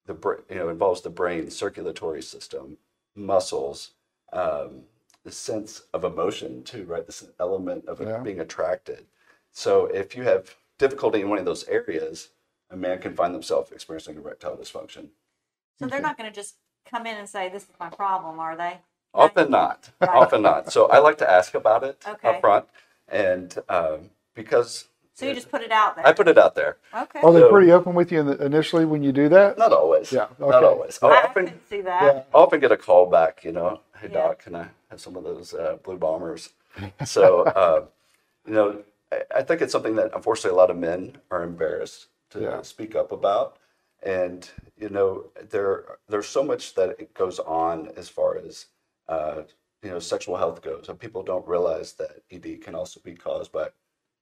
The 0.06 0.14
br- 0.14 0.42
you 0.48 0.58
know 0.58 0.70
involves 0.70 1.02
the 1.02 1.10
brain, 1.10 1.50
circulatory 1.50 2.22
system, 2.22 2.78
muscles, 3.16 3.94
um, 4.32 4.84
the 5.24 5.32
sense 5.32 5.82
of 5.96 6.04
emotion 6.04 6.62
too, 6.64 6.84
right? 6.84 7.08
This 7.08 7.26
element 7.40 7.88
of 7.88 8.00
Yeah. 8.00 8.20
being 8.20 8.40
attracted. 8.40 9.08
So 9.52 9.88
if 9.88 10.16
you 10.16 10.24
have 10.24 10.56
difficulty 10.78 11.22
in 11.22 11.30
one 11.30 11.40
of 11.40 11.46
those 11.46 11.68
areas, 11.68 12.30
a 12.70 12.78
man 12.78 13.00
can 13.00 13.16
find 13.16 13.34
themselves 13.34 13.72
experiencing 13.72 14.16
erectile 14.16 14.56
dysfunction. 14.58 15.08
So 15.80 15.88
they're 15.88 16.02
not 16.02 16.18
going 16.20 16.30
to 16.30 16.36
just 16.36 16.58
come 16.86 17.08
in 17.08 17.18
and 17.18 17.28
say, 17.28 17.50
"This 17.50 17.64
is 17.64 17.80
my 17.80 17.90
problem," 17.90 18.40
are 18.40 18.56
they? 18.56 18.80
Often 19.14 19.52
not. 19.52 19.90
Right. 20.00 20.10
Often 20.10 20.42
not. 20.44 20.72
So 20.72 20.88
I 20.88 21.00
like 21.00 21.18
to 21.20 21.30
ask 21.30 21.54
about 21.56 21.84
it 21.84 22.04
Okay. 22.08 22.30
up 22.30 22.42
front, 22.42 22.66
and 23.08 23.58
um, 23.68 24.10
because 24.36 24.86
So 25.16 25.26
you 25.26 25.34
just 25.34 25.50
put 25.52 25.62
it 25.62 25.72
out 25.72 25.96
there. 25.96 26.06
I 26.08 26.14
put 26.14 26.28
it 26.28 26.38
out 26.38 26.56
there. 26.56 26.78
okay. 26.96 27.20
Are 27.22 27.34
they 27.34 27.40
So- 27.42 27.50
pretty 27.50 27.72
open 27.72 27.94
with 27.96 28.12
you 28.12 28.20
in 28.22 28.28
the, 28.28 28.46
initially 28.46 28.86
when 28.86 29.04
you 29.04 29.12
do 29.12 29.28
that? 29.30 29.58
Not 29.58 29.74
always. 29.74 30.12
Yeah, 30.12 30.28
Not 30.40 30.64
always. 30.64 31.00
I 31.02 31.08
I 31.08 31.24
often, 31.24 31.60
see 31.70 31.82
that. 31.82 32.04
Yeah. 32.04 32.24
I 32.34 32.38
often 32.38 32.60
get 32.60 32.72
a 32.72 32.78
call 32.78 33.08
back. 33.08 33.44
You 33.44 33.52
know, 33.52 33.82
hey 34.00 34.08
Yeah. 34.12 34.28
doc, 34.28 34.40
can 34.44 34.56
I 34.56 34.68
have 34.90 35.02
some 35.02 35.16
of 35.16 35.24
those 35.24 35.54
uh, 35.54 35.78
blue 35.84 35.98
bombers? 35.98 36.54
So 37.06 37.44
uh, 37.46 37.86
you 38.48 38.54
know, 38.54 38.84
I, 39.12 39.24
I 39.38 39.42
think 39.44 39.62
it's 39.62 39.72
something 39.72 39.96
that 39.96 40.12
unfortunately 40.14 40.52
a 40.56 40.62
lot 40.62 40.70
of 40.70 40.78
men 40.78 41.18
are 41.32 41.44
embarrassed 41.44 42.08
to 42.30 42.40
Yeah. 42.42 42.62
speak 42.62 42.96
up 42.96 43.12
about. 43.12 43.58
And 44.04 44.50
you 44.78 44.88
know, 44.90 45.26
there 45.50 45.98
there's 46.08 46.28
so 46.30 46.44
much 46.44 46.76
that 46.76 46.92
it 47.00 47.14
goes 47.16 47.40
on 47.40 47.92
as 47.98 48.08
far 48.08 48.38
as 48.38 48.68
uh, 49.10 49.42
you 49.84 49.90
know 49.90 50.00
sexual 50.00 50.38
health 50.38 50.62
goes, 50.62 50.88
and 50.88 50.98
people 51.00 51.24
don't 51.24 51.48
realize 51.48 51.94
that 51.94 52.22
ED 52.32 52.62
can 52.62 52.76
also 52.76 53.00
be 53.02 53.16
caused 53.16 53.52
by 53.52 53.68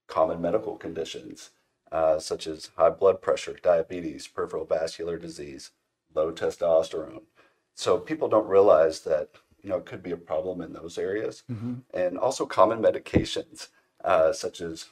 common 0.08 0.41
medical 0.41 0.75
conditions 0.77 1.51
uh, 1.91 2.17
such 2.20 2.48
as 2.48 2.72
high 2.77 2.89
blood 2.89 3.22
pressure, 3.22 3.56
diabetes, 3.62 4.25
peripheral 4.27 4.65
vascular 4.65 5.17
disease, 5.17 5.72
low 6.15 6.32
testosterone. 6.32 7.22
So 7.75 7.98
people 8.00 8.27
don't 8.29 8.48
realize 8.48 9.01
that 9.01 9.29
you 9.62 9.70
know 9.70 9.77
it 9.77 9.86
could 9.86 10.01
be 10.01 10.12
a 10.12 10.17
problem 10.17 10.62
in 10.62 10.74
those 10.74 10.98
areas, 10.98 11.44
and 11.94 12.17
also 12.17 12.46
common 12.46 12.79
medications 12.82 13.67
uh, 14.03 14.32
such 14.34 14.62
as 14.62 14.86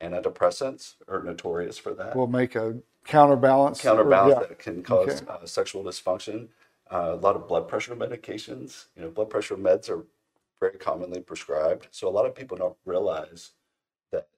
antidepressants 0.00 0.94
are 1.08 1.22
notorious 1.22 1.78
for 1.78 1.94
that 1.94 2.14
We'll 2.16 2.26
make 2.26 2.54
a 2.56 2.76
counterbalance. 3.04 3.80
or- 3.80 3.88
counterbalance 3.88 4.34
yeah. 4.40 4.48
that 4.48 4.58
can 4.58 4.82
cause 4.82 5.22
Okay. 5.22 5.26
uh, 5.30 5.46
sexual 5.46 5.82
dysfunction. 5.84 6.48
Uh, 6.92 7.12
a 7.14 7.16
lot 7.16 7.34
of 7.36 7.48
blood 7.48 7.66
pressure 7.68 7.96
medications. 7.96 8.86
You 8.96 9.02
know, 9.02 9.10
blood 9.10 9.30
pressure 9.30 9.56
meds 9.56 9.88
are 9.88 10.04
very 10.60 10.78
commonly 10.78 11.20
prescribed. 11.20 11.88
So 11.90 12.08
a 12.08 12.10
lot 12.10 12.26
of 12.26 12.34
people 12.34 12.56
don't 12.56 12.76
realize 12.84 13.50
that 14.12 14.28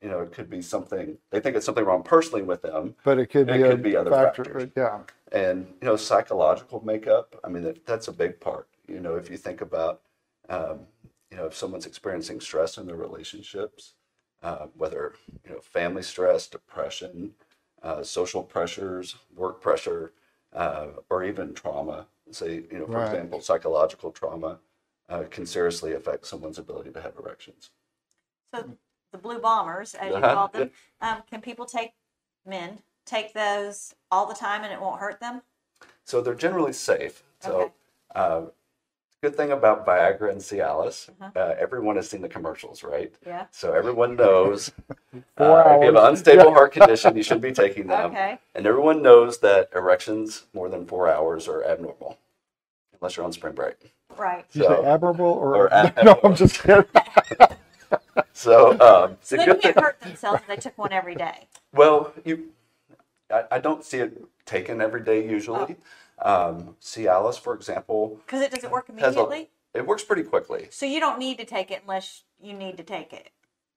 you 0.00 0.08
know 0.08 0.20
it 0.20 0.32
could 0.32 0.48
be 0.48 0.62
something. 0.62 1.18
They 1.30 1.40
think 1.40 1.56
it's 1.56 1.66
something 1.66 1.84
wrong 1.84 2.02
personally 2.02 2.42
with 2.42 2.62
them, 2.62 2.94
But 3.04 3.18
it 3.18 3.26
could 3.26 3.46
be 3.48 3.62
a 3.62 3.68
could 3.70 3.82
be 3.82 3.96
other 3.96 4.10
factor. 4.10 4.44
factors. 4.44 4.70
Yeah. 4.76 5.00
and 5.32 5.66
you 5.80 5.86
know 5.86 5.96
psychological 5.96 6.84
makeup. 6.84 7.38
I 7.44 7.48
mean 7.48 7.64
that, 7.64 7.84
that's 7.86 8.08
a 8.08 8.12
big 8.12 8.40
part. 8.40 8.68
You 8.88 9.00
know, 9.00 9.16
if 9.16 9.28
you 9.30 9.36
think 9.36 9.60
about 9.60 10.02
um, 10.48 10.80
you 11.30 11.36
know 11.36 11.46
if 11.46 11.54
someone's 11.56 11.86
experiencing 11.86 12.40
stress 12.40 12.78
in 12.78 12.86
their 12.86 12.96
relationships, 12.96 13.94
uh, 14.44 14.66
whether 14.76 15.14
you 15.44 15.50
know 15.54 15.60
family 15.60 16.02
stress, 16.02 16.46
depression, 16.46 17.32
uh, 17.82 18.02
social 18.04 18.42
pressures, 18.44 19.16
work 19.34 19.60
pressure, 19.60 20.12
uh, 20.52 20.88
or 21.10 21.24
even 21.24 21.54
trauma. 21.54 22.06
Say 22.30 22.64
you 22.70 22.78
know, 22.78 22.86
for 22.86 22.98
Right. 22.98 23.12
example, 23.12 23.40
psychological 23.40 24.10
trauma 24.10 24.58
uh, 25.08 25.24
can 25.30 25.46
seriously 25.46 25.92
affect 25.92 26.26
someone's 26.26 26.58
ability 26.58 26.90
to 26.92 27.00
have 27.00 27.14
erections. 27.18 27.70
So 28.54 28.76
the 29.12 29.18
blue 29.18 29.38
bombers, 29.38 29.94
as 29.94 30.08
you 30.08 30.14
Uh-huh, 30.16 30.34
call 30.34 30.48
them, 30.48 30.70
um, 31.00 31.22
can 31.30 31.40
people 31.40 31.66
take 31.66 31.92
men 32.44 32.80
take 33.04 33.32
those 33.34 33.94
all 34.10 34.26
the 34.26 34.34
time 34.34 34.64
and 34.64 34.72
it 34.72 34.80
won't 34.80 35.00
hurt 35.00 35.20
them? 35.20 35.42
So 36.04 36.20
they're 36.20 36.34
generally 36.34 36.72
safe. 36.72 37.22
So, 37.40 37.60
Okay. 37.60 37.72
uh, 38.14 38.42
good 39.22 39.36
thing 39.36 39.50
about 39.52 39.86
Viagra 39.86 40.30
and 40.30 40.40
Cialis, 40.40 41.08
Uh-huh. 41.20 41.30
uh, 41.34 41.54
everyone 41.58 41.96
has 41.96 42.08
seen 42.08 42.20
the 42.22 42.28
commercials, 42.28 42.82
right? 42.82 43.12
Yeah. 43.26 43.46
So 43.50 43.72
everyone 43.72 44.16
knows 44.16 44.70
uh, 44.90 45.18
if 45.18 45.22
you 45.38 45.44
have 45.44 45.82
an 45.82 45.96
unstable 45.96 46.52
heart 46.52 46.72
condition, 46.72 47.16
you 47.16 47.22
should 47.22 47.40
be 47.40 47.52
taking 47.52 47.86
them. 47.86 48.10
Okay. 48.10 48.38
And 48.54 48.66
everyone 48.66 49.02
knows 49.02 49.38
that 49.38 49.70
erections 49.74 50.44
more 50.54 50.68
than 50.68 50.86
four 50.86 51.08
hours 51.10 51.48
are 51.48 51.64
abnormal, 51.64 52.18
unless 53.00 53.16
you're 53.16 53.26
on 53.26 53.32
spring 53.32 53.54
break. 53.54 53.76
Right. 54.16 54.50
Did 54.52 54.62
you 54.62 54.68
say 54.68 54.84
admirable 54.84 55.26
or, 55.26 55.56
or 55.56 55.66
a- 55.66 55.92
no? 56.04 56.18
I'm 56.22 56.34
just 56.36 56.62
kidding. 56.62 56.84
So, 58.32 58.72
um, 58.80 59.16
So 59.22 59.36
they 59.36 59.44
can't 59.46 59.62
thing, 59.62 59.74
hurt 59.76 60.00
themselves 60.00 60.40
if 60.42 60.46
they 60.46 60.56
took 60.56 60.76
one 60.76 60.92
every 60.92 61.14
day. 61.14 61.46
well, 61.72 62.12
you, 62.24 62.50
I, 63.30 63.44
I 63.52 63.58
don't 63.60 63.82
see 63.84 63.98
it 63.98 64.24
taken 64.44 64.80
every 64.80 65.02
day 65.02 65.26
usually. 65.26 65.58
Oh. 65.58 65.76
Um, 66.18 66.76
Cialis, 66.80 67.38
for 67.38 67.54
example, 67.54 68.18
Because 68.26 68.40
it 68.42 68.50
doesn't 68.50 68.70
work 68.70 68.88
has 68.88 69.16
a, 69.16 69.20
immediately. 69.20 69.50
it 69.74 69.86
works 69.86 70.02
pretty 70.04 70.22
quickly. 70.22 70.68
So 70.70 70.86
you 70.86 71.00
don't 71.00 71.18
need 71.18 71.38
to 71.38 71.44
take 71.44 71.70
it 71.70 71.82
unless 71.82 72.22
you 72.40 72.52
need 72.54 72.76
to 72.78 72.82
take 72.82 73.12
it. 73.12 73.30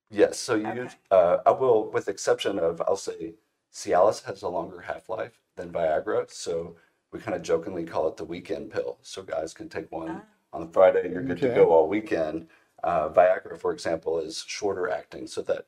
Yes, 0.09 0.39
so 0.39 0.55
you 0.55 0.67
Okay. 0.67 0.89
uh, 1.11 1.37
I 1.45 1.51
will, 1.51 1.89
with 1.91 2.07
exception 2.07 2.57
of, 2.57 2.81
I'll 2.81 2.95
say, 2.95 3.35
Cialis 3.73 4.23
has 4.23 4.41
a 4.41 4.49
longer 4.49 4.81
half 4.81 5.09
life 5.09 5.39
than 5.55 5.71
Viagra, 5.71 6.29
so 6.31 6.75
we 7.11 7.19
kind 7.19 7.35
of 7.35 7.41
jokingly 7.43 7.83
call 7.85 8.07
it 8.07 8.17
the 8.17 8.25
weekend 8.25 8.71
pill. 8.71 8.97
So 9.01 9.21
guys 9.21 9.53
can 9.53 9.69
take 9.69 9.91
one 9.91 10.09
Ah. 10.09 10.25
on 10.57 10.71
Friday, 10.71 11.01
and 11.05 11.13
you're 11.13 11.23
good 11.23 11.39
to 11.41 11.49
go 11.53 11.71
all 11.71 11.87
weekend. 11.87 12.47
Uh, 12.83 13.09
Viagra, 13.09 13.57
for 13.59 13.71
example, 13.71 14.19
is 14.19 14.43
shorter 14.47 14.89
acting, 14.89 15.27
so 15.27 15.41
that 15.43 15.67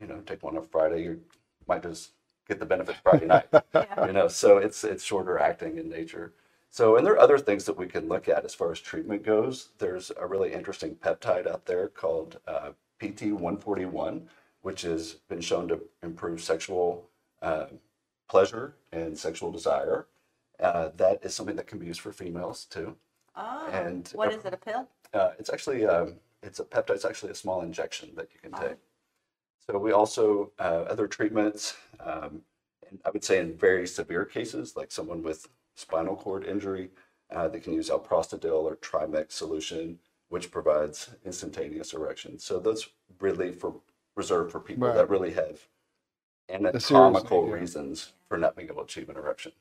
you 0.00 0.06
know, 0.06 0.20
take 0.20 0.42
one 0.42 0.56
on 0.56 0.64
Friday, 0.64 1.02
you 1.04 1.22
might 1.66 1.82
just 1.82 2.12
get 2.48 2.58
the 2.58 2.66
benefit 2.66 2.96
Friday 3.02 3.26
night. 3.26 3.46
Yeah. 3.74 4.06
you 4.06 4.12
know, 4.12 4.28
so 4.28 4.58
it's 4.58 4.82
it's 4.84 5.04
shorter 5.04 5.38
acting 5.38 5.78
in 5.78 5.88
nature. 5.88 6.32
So, 6.70 6.96
and 6.96 7.06
there 7.06 7.14
are 7.14 7.18
other 7.18 7.38
things 7.38 7.64
that 7.64 7.76
we 7.78 7.86
can 7.86 8.08
look 8.08 8.28
at 8.28 8.44
as 8.44 8.54
far 8.54 8.70
as 8.72 8.80
treatment 8.80 9.22
goes. 9.22 9.70
There's 9.78 10.10
a 10.18 10.26
really 10.26 10.52
interesting 10.52 10.94
peptide 10.96 11.46
out 11.46 11.64
there 11.64 11.88
called 11.88 12.38
uh, 12.46 12.70
PT141, 13.00 14.22
which 14.62 14.82
has 14.82 15.14
been 15.28 15.40
shown 15.40 15.68
to 15.68 15.80
improve 16.02 16.42
sexual 16.42 17.08
uh, 17.40 17.66
pleasure 18.28 18.74
and 18.92 19.16
sexual 19.16 19.50
desire. 19.50 20.06
Uh, 20.60 20.90
that 20.96 21.20
is 21.22 21.34
something 21.34 21.56
that 21.56 21.66
can 21.66 21.78
be 21.78 21.86
used 21.86 22.00
for 22.00 22.12
females 22.12 22.64
too. 22.64 22.96
Oh. 23.36 23.68
And- 23.72 24.08
what 24.14 24.32
is 24.32 24.44
it? 24.44 24.52
A 24.52 24.56
pill? 24.56 24.88
Uh, 25.14 25.30
it's 25.38 25.48
actually 25.50 25.86
um, 25.86 26.16
it's 26.42 26.60
a 26.60 26.64
peptide. 26.64 26.96
It's 26.96 27.04
actually 27.06 27.32
a 27.32 27.34
small 27.34 27.62
injection 27.62 28.10
that 28.16 28.28
you 28.34 28.40
can 28.42 28.52
Oh. 28.54 28.68
take. 28.68 28.76
So 29.70 29.78
we 29.78 29.92
also 29.92 30.52
uh, 30.58 30.84
other 30.88 31.06
treatments. 31.06 31.76
Um, 32.00 32.42
and 32.88 32.98
I 33.04 33.10
would 33.10 33.24
say 33.24 33.38
in 33.38 33.56
very 33.56 33.86
severe 33.86 34.24
cases, 34.24 34.76
like 34.76 34.90
someone 34.90 35.22
with 35.22 35.46
spinal 35.74 36.16
cord 36.16 36.44
injury, 36.44 36.90
uh, 37.30 37.48
they 37.48 37.60
can 37.60 37.74
use 37.74 37.90
alprostadil 37.90 38.62
or 38.64 38.76
Trimix 38.76 39.32
solution, 39.32 39.98
which 40.30 40.50
provides 40.50 41.10
instantaneous 41.24 41.92
erection. 41.92 42.38
So 42.38 42.58
that's 42.60 42.88
really 43.20 43.52
for 43.52 43.74
reserved 44.16 44.52
for 44.52 44.60
people 44.60 44.88
Right. 44.88 44.96
that 44.96 45.10
really 45.10 45.32
have 45.32 45.60
anatomical 46.48 47.42
need, 47.42 47.50
yeah. 47.50 47.54
reasons 47.56 48.12
for 48.28 48.38
not 48.38 48.56
being 48.56 48.68
able 48.68 48.76
to 48.78 48.84
achieve 48.84 49.10
an 49.10 49.16
erection. 49.16 49.52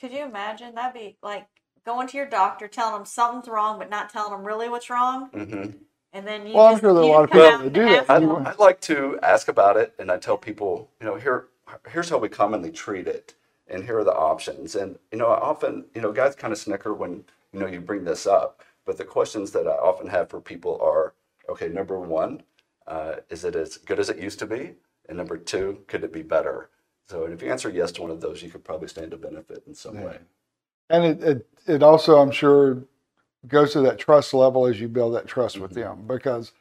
Could 0.00 0.12
you 0.12 0.24
imagine? 0.24 0.74
That'd 0.74 0.94
be 0.94 1.16
like 1.22 1.46
going 1.84 2.06
to 2.08 2.16
your 2.16 2.26
doctor, 2.26 2.68
telling 2.68 2.94
them 2.94 3.06
something's 3.06 3.48
wrong, 3.48 3.78
but 3.78 3.90
not 3.90 4.10
telling 4.10 4.32
them 4.32 4.44
really 4.46 4.68
what's 4.68 4.90
wrong, 4.90 5.30
hmm 5.32 5.70
and 6.12 6.26
then 6.26 6.46
you. 6.46 6.54
Well, 6.54 6.66
I'm 6.66 6.78
sure 6.80 6.94
there 6.94 7.02
are 7.02 7.06
a 7.06 7.08
lot 7.08 7.24
of 7.24 7.30
people 7.30 7.58
that 7.58 7.72
do 7.72 7.82
that. 7.82 7.98
ask 8.00 8.10
I, 8.10 8.14
You 8.16 8.20
them. 8.22 8.28
want- 8.34 8.46
I'd 8.48 8.58
like 8.58 8.80
to 8.82 9.18
ask 9.22 9.48
about 9.48 9.76
it, 9.76 9.94
and 9.98 10.10
I 10.10 10.18
tell 10.18 10.36
people, 10.38 10.90
you 11.00 11.06
know, 11.06 11.16
here, 11.16 11.48
here's 11.90 12.08
how 12.10 12.18
we 12.18 12.28
commonly 12.28 12.70
treat 12.70 13.06
it, 13.06 13.34
and 13.68 13.84
here 13.84 13.98
are 13.98 14.04
the 14.04 14.14
options. 14.14 14.74
And 14.74 14.98
you 15.12 15.18
know, 15.18 15.26
I 15.28 15.38
often, 15.40 15.86
you 15.94 16.00
know, 16.00 16.12
guys 16.12 16.34
kind 16.34 16.52
of 16.52 16.58
snicker 16.58 16.94
when 16.94 17.24
you 17.52 17.60
know 17.60 17.66
you 17.66 17.80
bring 17.80 18.04
this 18.04 18.26
up, 18.26 18.62
but 18.84 18.96
the 18.98 19.04
questions 19.04 19.50
that 19.52 19.66
I 19.66 19.72
often 19.72 20.08
have 20.08 20.30
for 20.30 20.40
people 20.40 20.78
are, 20.82 21.14
okay, 21.48 21.68
number 21.68 21.98
one, 22.00 22.42
uh, 22.86 23.16
is 23.30 23.44
it 23.44 23.54
as 23.56 23.76
good 23.78 23.98
as 24.00 24.08
it 24.10 24.18
used 24.18 24.38
to 24.40 24.46
be? 24.46 24.74
And 25.08 25.16
number 25.16 25.36
two, 25.38 25.82
could 25.86 26.04
it 26.04 26.12
be 26.12 26.22
better? 26.22 26.70
So, 27.06 27.24
and 27.24 27.32
if 27.34 27.42
you 27.42 27.50
answer 27.50 27.70
yes 27.70 27.92
to 27.92 28.02
one 28.02 28.10
of 28.10 28.20
those, 28.20 28.42
you 28.42 28.50
could 28.50 28.64
probably 28.64 28.88
stand 28.88 29.10
to 29.12 29.16
benefit 29.16 29.62
in 29.66 29.74
some 29.74 29.96
Yeah. 29.96 30.04
way. 30.04 30.18
And 30.90 31.04
it, 31.04 31.22
it, 31.22 31.46
it 31.66 31.82
also, 31.82 32.18
I'm 32.20 32.30
sure, 32.30 32.78
goes 33.46 33.72
to 33.72 33.80
that 33.82 33.98
trust 33.98 34.34
level 34.34 34.66
as 34.66 34.80
you 34.80 34.88
build 34.88 35.14
that 35.14 35.26
trust 35.26 35.60
with 35.60 35.72
Mm-hmm. 35.72 35.74
them 35.74 36.04
because 36.06 36.52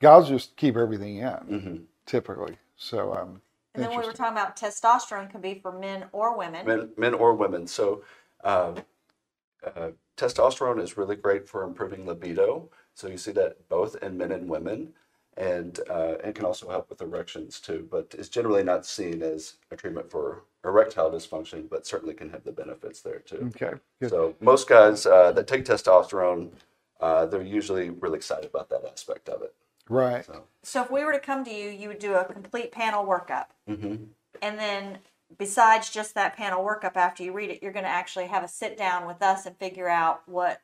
guys 0.00 0.28
just 0.28 0.56
keep 0.56 0.76
everything 0.76 1.18
in 1.18 1.38
hmm 1.60 1.76
typically. 2.06 2.56
So, 2.76 3.14
um, 3.14 3.42
And 3.74 3.82
then 3.82 3.90
we 3.90 4.04
were 4.04 4.12
talking 4.12 4.32
about 4.34 4.56
testosterone 4.56 5.30
can 5.30 5.40
be 5.40 5.60
for 5.62 5.72
men 5.72 6.06
or 6.12 6.36
women. 6.38 6.66
men, 6.66 6.90
men 6.96 7.14
or 7.14 7.34
women. 7.34 7.66
So, 7.66 8.02
um, 8.44 8.76
uh, 9.64 9.90
testosterone 10.16 10.80
is 10.82 10.96
really 10.96 11.16
great 11.16 11.48
for 11.48 11.64
improving 11.64 12.06
libido. 12.06 12.70
So 12.94 13.08
you 13.08 13.18
see 13.18 13.32
that 13.32 13.68
both 13.68 13.96
in 14.02 14.18
men 14.18 14.32
and 14.32 14.48
women. 14.48 14.94
And 15.36 15.80
uh, 15.90 16.14
it 16.24 16.34
can 16.34 16.44
also 16.44 16.68
help 16.68 16.88
with 16.90 17.00
erections 17.02 17.60
too. 17.60 17.86
But 17.90 18.14
it's 18.18 18.28
generally 18.28 18.62
not 18.62 18.86
seen 18.86 19.22
as 19.22 19.54
a 19.70 19.76
treatment 19.76 20.10
for 20.10 20.44
erectile 20.64 21.10
dysfunction, 21.10 21.68
but 21.68 21.86
certainly 21.86 22.14
can 22.14 22.30
have 22.30 22.44
the 22.44 22.52
benefits 22.52 23.00
there 23.00 23.18
too. 23.18 23.50
Okay. 23.54 23.74
Good. 24.00 24.10
So 24.10 24.34
most 24.40 24.68
guys 24.68 25.06
uh, 25.06 25.32
that 25.32 25.46
take 25.46 25.64
testosterone, 25.64 26.50
uh, 27.00 27.26
they're 27.26 27.42
usually 27.42 27.90
really 27.90 28.16
excited 28.16 28.46
about 28.46 28.70
that 28.70 28.84
aspect 28.90 29.28
of 29.28 29.42
it. 29.42 29.54
Right. 29.88 30.24
So, 30.24 30.44
So 30.62 30.82
if 30.82 30.90
we 30.90 31.04
were 31.04 31.12
to 31.12 31.20
come 31.20 31.44
to 31.44 31.50
you, 31.52 31.68
you 31.68 31.88
would 31.88 31.98
do 31.98 32.14
a 32.14 32.24
complete 32.24 32.72
panel 32.72 33.04
workup. 33.04 33.46
mhm. 33.68 34.06
And 34.42 34.58
then 34.58 34.98
besides 35.38 35.90
just 35.90 36.14
that 36.14 36.36
panel 36.36 36.64
workup 36.64 36.96
after 36.96 37.22
you 37.22 37.32
read 37.32 37.50
it, 37.50 37.62
you're 37.62 37.72
going 37.72 37.84
to 37.84 37.90
actually 37.90 38.26
have 38.26 38.42
a 38.42 38.48
sit 38.48 38.76
down 38.76 39.06
with 39.06 39.22
us 39.22 39.46
and 39.46 39.56
figure 39.56 39.88
out 39.88 40.22
what 40.26 40.60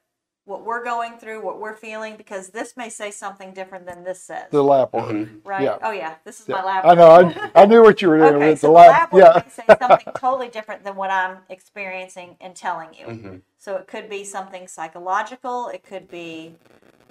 what 0.50 0.64
we're 0.64 0.82
going 0.82 1.16
through, 1.16 1.40
what 1.40 1.60
we're 1.60 1.76
feeling 1.76 2.16
because 2.16 2.48
this 2.48 2.76
may 2.76 2.88
say 2.88 3.12
something 3.12 3.52
different 3.54 3.86
than 3.86 4.02
this 4.02 4.20
says. 4.20 4.46
The 4.50 4.62
lap 4.64 4.92
work. 4.92 5.04
Mhm. 5.10 5.40
right? 5.44 5.62
yeah. 5.62 5.78
Oh 5.80 5.92
yeah, 5.92 6.16
this 6.24 6.40
is 6.40 6.48
Yeah. 6.48 6.56
my 6.56 6.64
lab. 6.64 6.84
I 6.86 6.94
know. 6.94 7.10
I, 7.54 7.62
I 7.62 7.66
knew 7.66 7.82
what 7.82 8.02
you 8.02 8.08
were 8.08 8.18
doing 8.18 8.34
Okay, 8.34 8.50
with 8.50 8.60
so 8.60 8.66
the 8.66 8.72
the 8.72 8.78
lap. 8.78 9.12
lab 9.12 9.12
work 9.12 9.22
Yeah. 9.36 9.42
may 9.44 9.50
say 9.50 9.76
something 9.78 10.12
totally 10.18 10.48
different 10.48 10.82
than 10.82 10.96
what 10.96 11.10
I'm 11.10 11.38
experiencing 11.48 12.36
and 12.40 12.56
telling 12.56 12.92
you. 12.94 13.06
Mhm. 13.06 13.40
So 13.58 13.76
it 13.76 13.86
could 13.86 14.10
be 14.10 14.24
something 14.24 14.66
psychological. 14.66 15.68
It 15.68 15.84
could 15.84 16.08
be 16.08 16.56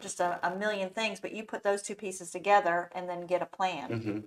just 0.01 0.19
a, 0.19 0.37
a 0.43 0.53
million 0.55 0.89
things. 0.89 1.21
But 1.21 1.31
you 1.31 1.43
put 1.43 1.63
those 1.63 1.81
two 1.81 1.95
pieces 1.95 2.31
together 2.31 2.89
and 2.93 3.07
then 3.07 3.25
get 3.25 3.41
a 3.41 3.45
plan. 3.45 3.89
Mhm. 3.89 4.23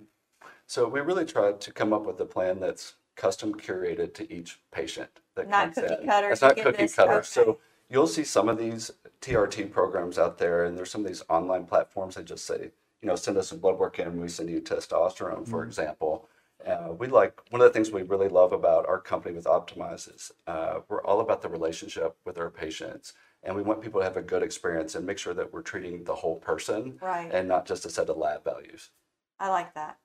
So 0.65 0.87
we 0.87 1.01
really 1.01 1.25
tried 1.25 1.61
to 1.61 1.71
come 1.71 1.93
up 1.93 2.03
with 2.03 2.19
a 2.19 2.25
plan 2.25 2.59
that's 2.59 2.95
custom 3.15 3.53
curated 3.53 4.15
to 4.15 4.33
each 4.33 4.59
patient 4.71 5.19
that 5.35 5.47
Not 5.47 5.75
comes 5.75 5.87
cookie 5.87 6.01
in. 6.01 6.07
cutter, 6.09 6.29
It's 6.31 6.41
not 6.41 6.55
cookie 6.57 6.71
this, 6.83 6.95
cutter. 6.95 7.11
okay. 7.11 7.21
So 7.25 7.59
you'll 7.93 8.07
see 8.07 8.23
some 8.23 8.49
of 8.49 8.57
these 8.57 8.91
TRT 9.21 9.71
programs 9.71 10.17
out 10.17 10.39
there, 10.39 10.65
and 10.65 10.75
there's 10.77 10.89
some 10.91 11.01
of 11.01 11.07
these 11.07 11.21
online 11.29 11.65
platforms 11.65 12.15
that 12.15 12.25
just 12.25 12.45
say, 12.45 12.71
you 13.01 13.07
know, 13.07 13.15
send 13.15 13.37
us 13.37 13.49
some 13.49 13.59
blood 13.59 13.77
work 13.77 13.99
in, 13.99 14.07
and 14.07 14.19
we 14.21 14.27
send 14.27 14.49
you 14.49 14.59
testosterone, 14.59 15.47
for 15.47 15.63
example. 15.63 16.27
Uh, 16.65 16.93
we 16.97 17.07
like 17.07 17.39
one 17.49 17.61
of 17.61 17.67
the 17.67 17.73
things 17.73 17.91
we 17.91 18.01
really 18.03 18.29
love 18.29 18.51
about 18.53 18.87
our 18.87 18.99
company 18.99 19.35
with 19.35 19.45
Optimize 19.45 20.13
is 20.13 20.31
uh, 20.47 20.79
we're 20.87 21.03
all 21.03 21.19
about 21.19 21.41
the 21.41 21.49
relationship 21.49 22.15
with 22.25 22.37
our 22.37 22.49
patients, 22.49 23.13
and 23.43 23.55
we 23.55 23.61
want 23.61 23.81
people 23.81 23.99
to 23.99 24.05
have 24.05 24.17
a 24.17 24.21
good 24.21 24.41
experience 24.41 24.95
and 24.95 25.05
make 25.05 25.17
sure 25.19 25.33
that 25.33 25.53
we're 25.53 25.61
treating 25.61 26.03
the 26.03 26.15
whole 26.15 26.37
person 26.37 26.97
Right. 27.01 27.29
and 27.31 27.47
not 27.47 27.65
just 27.65 27.85
a 27.85 27.89
set 27.89 28.09
of 28.09 28.17
lab 28.17 28.43
values. 28.43 28.89
I 29.39 29.49
like 29.49 29.73
that. 29.75 29.97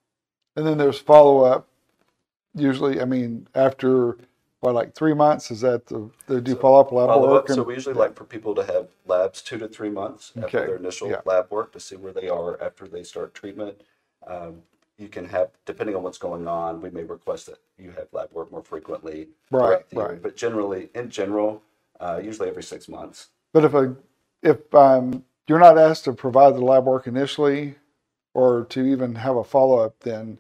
And 0.57 0.67
then 0.67 0.77
there's 0.79 0.99
follow 0.99 1.45
up. 1.45 1.69
Usually, 2.55 3.01
I 3.01 3.05
mean, 3.05 3.47
after 3.55 4.19
what, 4.61 4.75
like 4.75 4.95
three 4.95 5.15
months, 5.15 5.51
is 5.51 5.61
that 5.61 5.87
the 5.87 6.11
they 6.27 6.41
do 6.41 6.53
So, 6.53 6.59
follow 6.59 6.81
up 6.81 6.93
lab 6.93 7.09
Follow 7.09 7.31
work? 7.33 7.49
up. 7.51 7.55
So 7.55 7.63
we 7.63 7.75
usually 7.75 7.95
like 7.95 8.17
for 8.17 8.25
people 8.25 8.55
to 8.57 8.65
have 8.65 8.89
labs 9.07 9.41
two 9.43 9.59
to 9.59 9.69
three 9.69 9.91
months 9.91 10.33
Okay, 10.37 10.45
after 10.47 10.67
their 10.67 10.77
initial 10.77 11.09
yeah. 11.11 11.21
lab 11.25 11.51
work 11.51 11.73
to 11.73 11.81
see 11.81 11.97
where 11.97 12.13
they 12.13 12.29
are 12.29 12.61
after 12.61 12.89
they 12.89 13.03
start 13.03 13.35
treatment. 13.35 13.81
Um, 14.27 14.63
you 14.99 15.09
can 15.09 15.25
have, 15.27 15.51
depending 15.65 15.95
on 15.95 16.03
what's 16.03 16.19
going 16.19 16.49
on, 16.49 16.81
we 16.81 16.91
may 16.91 17.05
request 17.05 17.47
that 17.47 17.59
you 17.79 17.93
have 17.93 18.09
lab 18.13 18.33
work 18.33 18.51
more 18.51 18.65
frequently. 18.65 19.29
Right, 19.51 19.61
throughout 19.61 19.91
the 19.91 19.97
year. 19.97 20.09
right. 20.09 20.23
But 20.23 20.37
generally, 20.37 20.91
in 20.95 21.09
general, 21.09 21.63
uh, 22.01 22.21
usually 22.23 22.49
every 22.49 22.65
six 22.65 22.89
months. 22.89 23.29
But 23.53 23.65
if 23.65 23.75
a 23.75 23.95
if 24.43 24.75
um, 24.75 25.25
you're 25.47 25.61
not 25.61 25.79
asked 25.79 26.05
to 26.05 26.13
provide 26.13 26.55
the 26.57 26.65
lab 26.65 26.85
work 26.85 27.07
initially, 27.07 27.77
or 28.35 28.65
to 28.71 28.85
even 28.85 29.15
have 29.17 29.37
a 29.37 29.45
follow 29.45 29.79
up, 29.79 30.01
then 30.01 30.39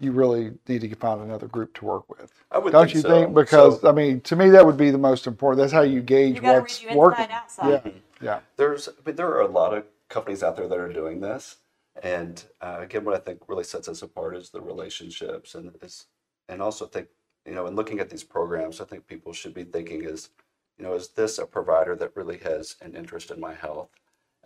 you 0.00 0.12
really 0.12 0.52
need 0.68 0.80
to 0.80 0.94
find 0.96 1.20
another 1.20 1.46
group 1.46 1.74
to 1.74 1.84
work 1.84 2.08
with. 2.08 2.32
I 2.50 2.58
would 2.58 2.72
Don't 2.72 2.86
think 2.86 2.96
you 2.96 3.00
so. 3.02 3.08
think? 3.08 3.34
Because 3.34 3.80
So 3.80 3.88
I 3.88 3.92
mean, 3.92 4.20
to 4.22 4.36
me, 4.36 4.50
that 4.50 4.64
would 4.66 4.76
be 4.76 4.90
the 4.90 4.98
most 4.98 5.26
important. 5.26 5.60
That's 5.60 5.72
how 5.72 5.82
you 5.82 6.02
gauge 6.02 6.36
You 6.36 6.40
got 6.40 6.52
read 6.52 6.60
what's 6.62 6.82
you 6.82 6.94
working. 6.96 7.22
inside 7.24 7.34
outside. 7.34 7.82
Yeah, 7.84 7.92
yeah. 8.20 8.40
there's, 8.56 8.88
I 8.88 8.92
mean, 9.06 9.16
there 9.16 9.28
are 9.28 9.42
a 9.42 9.48
lot 9.48 9.74
of 9.74 9.84
companies 10.08 10.42
out 10.42 10.56
there 10.56 10.68
that 10.68 10.78
are 10.78 10.92
doing 10.92 11.20
this. 11.20 11.56
And 12.02 12.42
uh, 12.60 12.78
again, 12.80 13.04
what 13.04 13.14
I 13.14 13.18
think 13.18 13.42
really 13.48 13.64
sets 13.64 13.88
us 13.88 14.02
apart 14.02 14.36
is 14.36 14.50
the 14.50 14.60
relationships 14.60 15.54
and 15.54 15.70
is, 15.80 16.06
and 16.48 16.60
also 16.60 16.86
think, 16.86 17.06
you 17.46 17.54
know, 17.54 17.66
in 17.66 17.76
looking 17.76 18.00
at 18.00 18.10
these 18.10 18.24
programs, 18.24 18.80
I 18.80 18.84
think 18.84 19.06
people 19.06 19.32
should 19.32 19.54
be 19.54 19.64
thinking 19.64 20.02
is, 20.02 20.30
you 20.76 20.84
know, 20.84 20.94
is 20.94 21.08
this 21.08 21.38
a 21.38 21.46
provider 21.46 21.94
that 21.96 22.16
really 22.16 22.38
has 22.38 22.76
an 22.82 22.96
interest 22.96 23.30
in 23.30 23.38
my 23.38 23.54
health? 23.54 23.90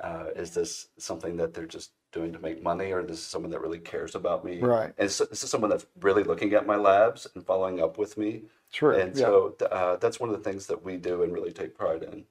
Uh, 0.00 0.26
is 0.36 0.52
this 0.54 0.88
something 0.98 1.36
that 1.36 1.54
they're 1.54 1.66
just 1.66 1.92
doing 2.12 2.32
to 2.32 2.38
make 2.38 2.62
money, 2.62 2.92
or 2.92 3.02
this 3.02 3.18
is 3.18 3.24
someone 3.26 3.50
that 3.50 3.60
really 3.60 3.78
cares 3.78 4.14
about 4.14 4.44
me? 4.44 4.60
Right. 4.60 4.92
And 4.98 5.10
so, 5.10 5.24
this 5.24 5.42
is 5.42 5.50
someone 5.50 5.70
that's 5.70 5.86
really 6.00 6.24
looking 6.24 6.54
at 6.54 6.66
my 6.66 6.76
labs 6.76 7.26
and 7.34 7.44
following 7.44 7.80
up 7.82 7.98
with 7.98 8.16
me. 8.16 8.44
True. 8.72 8.96
And 8.96 9.14
yeah. 9.16 9.24
so 9.26 9.56
uh, 9.70 9.96
that's 9.96 10.20
one 10.20 10.30
of 10.30 10.36
the 10.36 10.42
things 10.50 10.66
that 10.66 10.82
we 10.84 10.96
do 10.96 11.22
and 11.22 11.32
really 11.32 11.52
take 11.52 11.76
pride 11.76 12.02
in. 12.02 12.24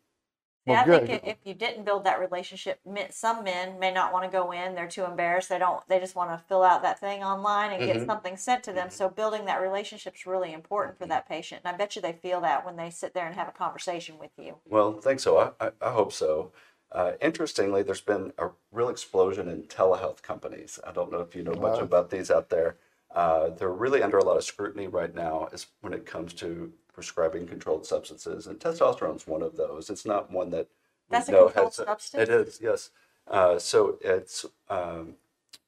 Yeah, 0.65 0.83
Well, 0.85 0.95
I 0.95 1.05
think 1.05 1.21
good. 1.23 1.27
i- 1.29 1.31
if 1.31 1.37
you 1.45 1.53
didn't 1.53 1.85
build 1.85 2.03
that 2.03 2.19
relationship, 2.19 2.79
some 3.11 3.43
men 3.45 3.79
may 3.79 3.89
not 3.91 4.11
want 4.11 4.25
to 4.25 4.29
go 4.29 4.51
in. 4.51 4.75
They're 4.75 4.87
too 4.89 5.05
embarrassed. 5.05 5.47
They 5.47 5.59
don't. 5.59 5.81
They 5.87 5.97
just 5.99 6.13
want 6.15 6.31
to 6.31 6.37
fill 6.49 6.61
out 6.63 6.81
that 6.81 6.99
thing 6.99 7.23
online 7.23 7.71
and 7.71 7.85
get 7.85 7.95
Mhm. 7.97 8.05
something 8.05 8.35
sent 8.35 8.63
to 8.65 8.73
them. 8.73 8.89
So 8.89 9.07
building 9.07 9.45
that 9.45 9.61
relationship 9.61 10.15
is 10.15 10.25
really 10.27 10.51
important 10.51 10.97
for 10.97 11.05
that 11.05 11.27
patient. 11.27 11.61
And 11.63 11.73
I 11.73 11.77
bet 11.77 11.95
you 11.95 12.01
they 12.01 12.11
feel 12.13 12.41
that 12.41 12.65
when 12.65 12.75
they 12.75 12.89
sit 12.89 13.13
there 13.13 13.25
and 13.25 13.35
have 13.35 13.47
a 13.47 13.53
conversation 13.53 14.17
with 14.19 14.31
you. 14.37 14.59
Well, 14.65 14.99
thanks. 14.99 15.23
So 15.23 15.37
I, 15.37 15.67
I, 15.67 15.71
I 15.81 15.91
hope 15.91 16.11
so. 16.11 16.51
Uh, 16.91 17.13
interestingly, 17.21 17.83
there's 17.83 18.01
been 18.01 18.31
a 18.37 18.49
real 18.71 18.89
explosion 18.89 19.47
in 19.49 19.63
telehealth 19.63 20.21
companies. 20.21 20.79
I 20.85 20.91
don't 20.91 21.11
know 21.11 21.19
if 21.19 21.35
you 21.35 21.43
know 21.43 21.53
much 21.53 21.81
about 21.81 22.09
these 22.09 22.31
out 22.31 22.49
there. 22.49 22.77
Uh, 23.13 23.49
they're 23.49 23.71
really 23.71 24.01
under 24.03 24.17
a 24.17 24.23
lot 24.23 24.37
of 24.37 24.43
scrutiny 24.43 24.87
right 24.87 25.13
now 25.13 25.49
as 25.51 25.67
when 25.81 25.93
it 25.93 26.05
comes 26.05 26.33
to 26.35 26.71
prescribing 26.93 27.47
controlled 27.47 27.85
substances, 27.85 28.47
and 28.47 28.59
testosterone 28.59 29.15
is 29.17 29.27
one 29.27 29.41
of 29.41 29.55
those. 29.55 29.89
It's 29.89 30.05
not 30.05 30.31
one 30.31 30.49
that 30.51 30.67
That's 31.09 31.29
a 31.29 31.31
know 31.31 31.45
controlled 31.45 31.69
has 31.69 31.79
a- 31.79 31.85
substance? 31.85 32.23
It 32.23 32.29
is, 32.29 32.59
yes. 32.61 32.89
Uh, 33.27 33.59
so 33.59 33.97
it's 34.01 34.45
um, 34.69 35.15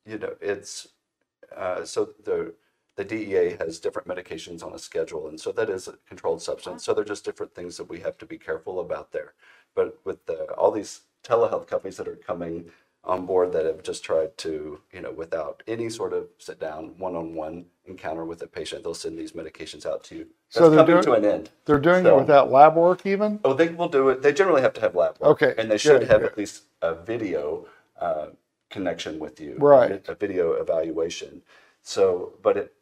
you 0.06 0.18
know 0.18 0.36
it's 0.42 0.88
uh, 1.56 1.84
so 1.84 2.10
the 2.24 2.54
the 2.96 3.06
DEA 3.06 3.56
has 3.60 3.80
different 3.80 4.08
medications 4.08 4.64
on 4.64 4.74
a 4.74 4.80
schedule, 4.80 5.28
and 5.28 5.40
so 5.40 5.52
that 5.54 5.70
is 5.70 5.88
a 5.88 5.94
controlled 6.08 6.42
substance. 6.42 6.84
So 6.84 6.94
they're 6.94 7.06
just 7.06 7.24
different 7.24 7.56
things 7.56 7.78
that 7.78 7.90
we 7.90 8.00
have 8.02 8.18
to 8.18 8.26
be 8.26 8.38
careful 8.38 8.82
about 8.82 9.12
there. 9.14 9.34
But 9.74 9.98
with 10.04 10.26
the, 10.26 10.52
all 10.56 10.72
these 10.72 11.02
telehealth 11.24 11.68
companies 11.68 11.98
that 11.98 12.08
are 12.08 12.16
coming 12.16 12.66
on 13.04 13.26
board 13.26 13.54
that 13.54 13.66
have 13.66 13.82
just 13.82 14.04
tried 14.04 14.38
to, 14.38 14.82
you 14.92 15.02
know, 15.02 15.12
without 15.12 15.64
any 15.68 15.90
sort 15.90 16.12
of 16.14 16.28
sit 16.38 16.60
down 16.60 16.94
one 16.98 17.16
on 17.16 17.34
one 17.34 17.66
encounter 17.86 18.26
with 18.26 18.42
a 18.42 18.48
patient, 18.48 18.84
they'll 18.84 18.94
send 18.94 19.18
these 19.18 19.32
medications 19.32 19.86
out 19.86 20.04
to 20.04 20.16
you. 20.16 20.24
That's 20.26 20.58
So 20.58 20.70
they're 20.70 20.80
coming 20.80 21.02
doing- 21.02 21.04
to 21.06 21.14
an 21.14 21.26
end. 21.26 21.50
They're 21.66 21.80
doing 21.80 22.04
So- 22.04 22.18
it 22.18 22.22
without 22.22 22.52
lab 22.52 22.76
work, 22.76 23.06
even. 23.06 23.40
Oh, 23.44 23.54
they 23.54 23.70
will 23.70 23.88
do 23.88 24.10
it. 24.10 24.22
They 24.22 24.34
generally 24.34 24.62
have 24.62 24.74
to 24.74 24.82
have 24.82 24.96
lab 24.96 25.18
work. 25.20 25.30
Okay, 25.42 25.56
And 25.58 25.72
they 25.72 25.78
should 25.78 26.02
good, 26.02 26.10
have 26.10 26.22
good. 26.22 26.32
at 26.32 26.38
least 26.38 26.64
a 26.82 26.94
video 26.94 27.66
uh, 28.00 28.28
connection 28.70 29.18
with 29.20 29.40
you. 29.42 29.56
Right. 29.58 30.08
A 30.08 30.16
video 30.16 30.54
evaluation. 30.54 31.42
So, 31.82 32.34
but 32.42 32.56
it, 32.58 32.74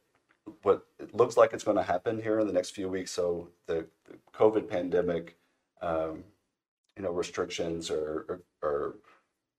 what 0.64 0.86
it 1.00 1.14
looks 1.16 1.38
like 1.38 1.54
it's 1.54 1.64
going 1.64 1.78
to 1.78 1.84
happen 1.84 2.22
here 2.22 2.40
in 2.40 2.48
the 2.48 2.54
next 2.54 2.72
few 2.72 2.90
weeks. 2.90 3.12
So 3.12 3.50
the, 3.68 3.86
the 4.06 4.18
COVID 4.34 4.68
pandemic, 4.70 5.36
um, 5.82 6.24
you 6.98 7.04
know, 7.04 7.12
restrictions 7.12 7.90
or, 7.90 8.26
or, 8.28 8.42
or, 8.62 8.96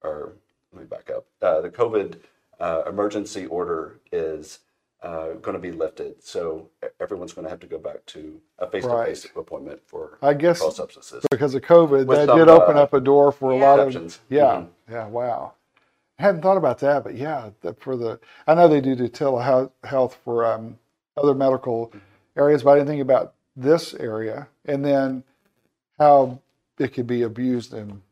or 0.03 0.33
let 0.73 0.83
me 0.83 0.87
back 0.87 1.11
up. 1.11 1.25
Uh, 1.41 1.61
the 1.61 1.71
COVID 1.71 2.17
uh, 2.61 2.83
emergency 2.87 3.47
order 3.47 4.01
is 4.13 4.59
uh, 5.03 5.35
going 5.35 5.55
to 5.55 5.61
be 5.61 5.71
lifted. 5.71 6.23
So 6.23 6.69
everyone's 7.01 7.33
going 7.33 7.45
to 7.45 7.51
have 7.51 7.61
to 7.61 7.67
go 7.69 7.79
back 7.79 8.05
to 8.07 8.41
a 8.59 8.69
face-to-face 8.69 9.29
appointment 9.37 9.81
for 9.87 10.19
I 10.21 10.35
guess 10.35 10.59
controlled 10.59 10.75
substances. 10.75 11.25
because 11.31 11.55
of 11.55 11.63
COVID, 11.63 12.07
With 12.07 12.19
that 12.19 12.27
some, 12.27 12.39
did 12.39 12.49
open 12.49 12.77
uh, 12.77 12.83
up 12.83 12.93
a 12.95 13.01
door 13.01 13.31
for 13.31 13.53
a 13.53 13.57
Yeah. 13.59 13.69
lot 13.71 13.79
of 13.79 13.95
yeah, 14.29 14.45
Mhm. 14.57 14.69
yeah. 14.91 15.07
Wow, 15.07 15.53
I 16.19 16.23
hadn't 16.25 16.43
thought 16.43 16.57
about 16.57 16.79
that, 16.81 17.05
but 17.05 17.15
yeah, 17.15 17.51
that 17.61 17.81
for 17.81 17.97
the 17.97 18.19
I 18.49 18.55
know 18.55 18.67
they 18.67 18.81
do 18.81 18.97
the 18.97 19.09
telehealth 19.09 20.15
for 20.25 20.45
um, 20.45 20.79
other 21.17 21.35
medical 21.35 21.93
areas, 22.37 22.65
but 22.65 22.73
I 22.73 22.75
didn't 22.79 22.89
think 22.89 23.03
about 23.03 23.35
this 23.55 23.95
area 23.95 24.49
and 24.65 24.85
then 24.85 25.23
how 26.01 26.41
it 26.79 26.89
could 26.89 27.07
be 27.07 27.23
abused 27.23 27.75
in 27.75 28.03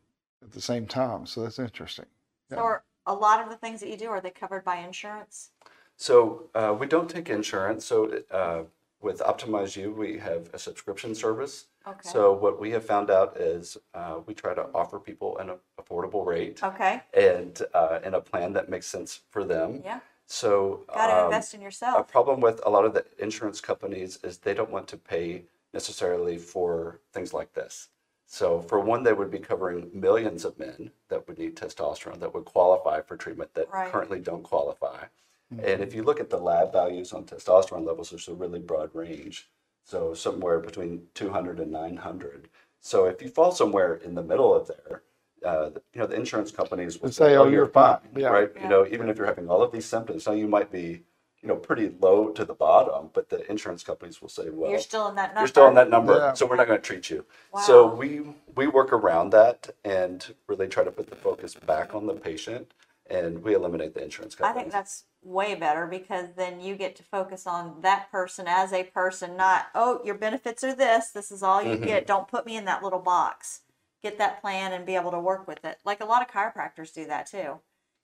at 0.43 0.51
the 0.51 0.61
same 0.61 0.85
time. 0.85 1.25
So 1.25 1.43
that's 1.43 1.59
interesting. 1.59 2.05
So 2.49 2.57
are 2.57 2.83
a 3.05 3.13
lot 3.13 3.41
of 3.41 3.49
the 3.49 3.55
things 3.55 3.79
that 3.81 3.89
you 3.89 3.97
do 3.97 4.07
are 4.07 4.21
they 4.21 4.29
covered 4.29 4.63
by 4.63 4.77
insurance? 4.77 5.49
So 5.97 6.49
uh, 6.53 6.75
we 6.79 6.87
don't 6.87 7.09
take 7.09 7.29
insurance. 7.29 7.85
So 7.85 8.21
uh, 8.31 8.63
with 9.01 9.19
Optimize 9.19 9.75
You, 9.75 9.91
we 9.91 10.17
have 10.19 10.49
a 10.53 10.59
subscription 10.59 11.15
service. 11.15 11.65
Okay. 11.87 12.09
So 12.09 12.33
what 12.33 12.59
we 12.59 12.71
have 12.71 12.85
found 12.85 13.09
out 13.09 13.37
is 13.37 13.77
uh, 13.93 14.19
we 14.25 14.33
try 14.33 14.53
to 14.53 14.67
offer 14.73 14.99
people 14.99 15.37
an 15.37 15.51
affordable 15.79 16.25
rate 16.25 16.61
okay. 16.63 17.01
and 17.13 17.61
uh, 17.73 17.99
in 18.03 18.13
a 18.13 18.21
plan 18.21 18.53
that 18.53 18.69
makes 18.69 18.87
sense 18.87 19.21
for 19.29 19.43
them. 19.43 19.81
Yeah. 19.83 19.99
So 20.25 20.83
Got 20.93 21.07
to 21.07 21.19
um, 21.19 21.25
invest 21.25 21.53
in 21.53 21.61
yourself. 21.61 21.97
a 21.99 22.03
problem 22.03 22.41
with 22.41 22.59
a 22.65 22.69
lot 22.69 22.83
of 22.83 22.93
the 22.93 23.05
insurance 23.19 23.61
companies 23.61 24.19
is 24.23 24.37
they 24.37 24.53
don't 24.53 24.69
want 24.69 24.87
to 24.89 24.97
pay 24.97 25.43
necessarily 25.73 26.37
for 26.37 26.99
things 27.13 27.33
like 27.33 27.53
this. 27.53 27.89
So 28.29 28.61
for 28.61 28.79
one, 28.81 29.03
they 29.03 29.13
would 29.13 29.31
be 29.31 29.39
covering 29.39 29.89
millions 29.93 30.43
of 30.43 30.59
men 30.59 30.91
that 31.07 31.27
would 31.27 31.39
need 31.39 31.55
testosterone 31.55 32.19
that 32.19 32.33
would 32.33 32.43
qualify 32.45 33.01
for 33.01 33.15
treatment 33.15 33.53
that 33.53 33.71
Right. 33.71 33.89
currently 33.91 34.19
don't 34.19 34.43
qualify. 34.43 35.05
And 35.49 35.81
if 35.81 35.95
you 35.95 36.03
look 36.03 36.19
at 36.19 36.29
the 36.29 36.37
lab 36.37 36.73
values 36.73 37.13
on 37.13 37.23
testosterone 37.23 37.85
levels, 37.85 38.09
there's 38.09 38.27
a 38.27 38.33
really 38.33 38.59
broad 38.59 38.93
range. 38.93 39.49
So 39.85 40.13
somewhere 40.13 40.59
between 40.59 41.07
200 41.13 41.61
and 41.61 41.71
900. 41.71 42.49
So 42.81 43.05
if 43.05 43.21
you 43.21 43.29
fall 43.29 43.53
somewhere 43.53 43.95
in 43.95 44.13
the 44.13 44.21
middle 44.23 44.53
of 44.53 44.67
there, 44.67 45.03
uh, 45.45 45.69
you 45.93 46.01
know, 46.01 46.07
the 46.07 46.15
insurance 46.15 46.51
companies 46.51 46.99
will 46.99 47.07
They 47.07 47.13
say, 47.13 47.35
"Oh, 47.37 47.47
you're 47.47 47.65
fine." 47.65 47.99
Yeah. 48.13 48.27
right? 48.27 48.51
Yeah. 48.53 48.63
You 48.63 48.69
know, 48.69 48.87
even 48.87 49.07
if 49.07 49.17
you're 49.17 49.25
having 49.25 49.49
all 49.49 49.61
of 49.63 49.71
these 49.71 49.85
symptoms, 49.85 50.27
now 50.27 50.33
you 50.33 50.47
might 50.49 50.69
be, 50.69 51.03
you 51.41 51.47
know, 51.47 51.55
pretty 51.55 51.93
low 52.01 52.29
to 52.29 52.43
the 52.45 52.53
bottom, 52.53 53.09
but 53.13 53.29
the 53.29 53.49
insurance 53.49 53.83
companies 53.83 54.21
will 54.21 54.29
say, 54.29 54.49
well, 54.49 54.71
You're 54.71 54.79
still 54.79 55.07
in 55.07 55.15
that 55.15 55.29
number. 55.29 55.41
you're 55.41 55.47
still 55.47 55.67
in 55.67 55.75
that 55.75 55.89
number, 55.89 56.17
Yeah. 56.17 56.33
so 56.33 56.45
we're 56.45 56.55
not 56.55 56.67
going 56.67 56.79
to 56.79 56.85
treat 56.85 57.09
you. 57.09 57.25
So 57.65 57.87
we 57.93 58.35
we 58.55 58.65
work 58.67 58.91
around 58.91 59.29
that 59.31 59.69
and 59.85 60.33
really 60.47 60.67
try 60.67 60.83
to 60.83 60.91
put 60.91 61.09
the 61.09 61.15
focus 61.15 61.53
back 61.53 61.93
on 61.93 62.07
the 62.07 62.13
patient, 62.15 62.73
and 63.07 63.43
we 63.43 63.53
eliminate 63.53 63.93
the 63.93 64.03
insurance 64.03 64.33
companies. 64.33 64.57
I 64.57 64.61
think 64.61 64.71
that's 64.73 65.03
way 65.21 65.53
better 65.53 65.85
because 65.85 66.29
then 66.35 66.59
you 66.59 66.75
get 66.75 66.95
to 66.95 67.03
focus 67.03 67.45
on 67.45 67.81
that 67.81 68.09
person 68.11 68.45
as 68.47 68.73
a 68.73 68.83
person, 68.85 69.37
not, 69.37 69.67
oh, 69.75 70.01
your 70.03 70.15
benefits 70.15 70.63
are 70.63 70.73
this, 70.73 71.11
this 71.11 71.31
is 71.31 71.43
all 71.43 71.61
you 71.61 71.75
Mhm. 71.77 71.83
get. 71.85 72.07
Don't 72.07 72.27
put 72.27 72.45
me 72.45 72.55
in 72.55 72.65
that 72.65 72.81
little 72.83 72.99
box. 72.99 73.61
Get 74.01 74.17
that 74.17 74.41
plan 74.41 74.73
and 74.73 74.85
be 74.85 74.95
able 74.95 75.11
to 75.11 75.19
work 75.19 75.47
with 75.47 75.63
it. 75.65 75.79
Like 75.85 76.01
a 76.01 76.05
lot 76.05 76.21
of 76.21 76.29
chiropractors 76.33 76.93
do 76.93 77.05
that 77.05 77.27
too. 77.27 77.59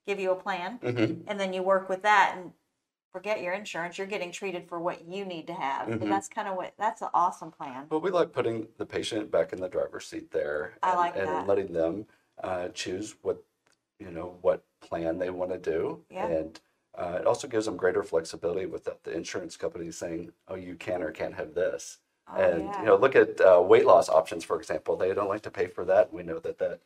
Give 0.06 0.19
you 0.19 0.32
a 0.32 0.36
plan 0.36 0.80
Mhm. 0.80 1.24
and 1.28 1.39
then 1.39 1.54
you 1.54 1.63
work 1.63 1.88
with 1.89 2.02
that 2.04 2.34
and 2.36 2.52
forget 3.13 3.41
your 3.41 3.54
insurance. 3.54 3.97
You're 3.97 4.08
getting 4.08 4.32
treated 4.32 4.67
for 4.67 4.80
what 4.80 5.08
you 5.08 5.23
need 5.23 5.47
to 5.47 5.54
have. 5.54 5.88
Mhm. 5.88 6.10
that's 6.10 6.28
kind 6.28 6.47
of 6.47 6.56
what 6.58 6.73
that's 6.78 7.02
an 7.02 7.10
awesome 7.13 7.52
plan. 7.52 7.86
But 7.88 7.99
we 7.99 8.10
like 8.10 8.34
putting 8.34 8.67
the 8.78 8.86
patient 8.86 9.32
back 9.32 9.54
in 9.54 9.62
the 9.62 9.69
driver's 9.69 10.08
seat 10.08 10.32
there, 10.32 10.78
I 10.84 10.89
and, 10.89 10.97
like 10.99 11.15
and 11.15 11.28
that. 11.28 11.47
letting 11.47 11.71
them 11.71 12.08
uh, 12.43 12.69
choose 12.69 13.15
what 13.21 13.41
you 13.99 14.10
know 14.10 14.38
what 14.41 14.63
plan 14.82 15.19
they 15.19 15.30
want 15.30 15.52
to 15.52 15.58
do, 15.60 16.04
Yeah. 16.10 16.26
and 16.26 16.60
uh, 16.95 17.17
it 17.21 17.28
also 17.28 17.47
gives 17.47 17.65
them 17.65 17.78
greater 17.78 18.04
flexibility 18.04 18.65
without 18.65 19.04
the 19.04 19.12
insurance 19.15 19.56
company 19.56 19.91
saying, 19.91 20.34
"Oh, 20.47 20.56
you 20.56 20.76
can 20.76 21.04
or 21.04 21.12
can't 21.12 21.36
have 21.36 21.54
this." 21.54 21.99
Oh, 22.28 22.41
and 22.41 22.63
yeah. 22.63 22.80
you 22.80 22.86
know, 22.88 22.95
look 22.95 23.15
at 23.15 23.39
uh, 23.39 23.62
weight 23.62 23.86
loss 23.86 24.10
options, 24.10 24.43
for 24.43 24.58
example. 24.58 24.95
They 24.95 25.13
don't 25.13 25.30
like 25.30 25.41
to 25.43 25.52
pay 25.52 25.67
for 25.67 25.86
that. 25.86 26.12
We 26.12 26.23
know 26.23 26.39
that 26.39 26.58
that 26.58 26.80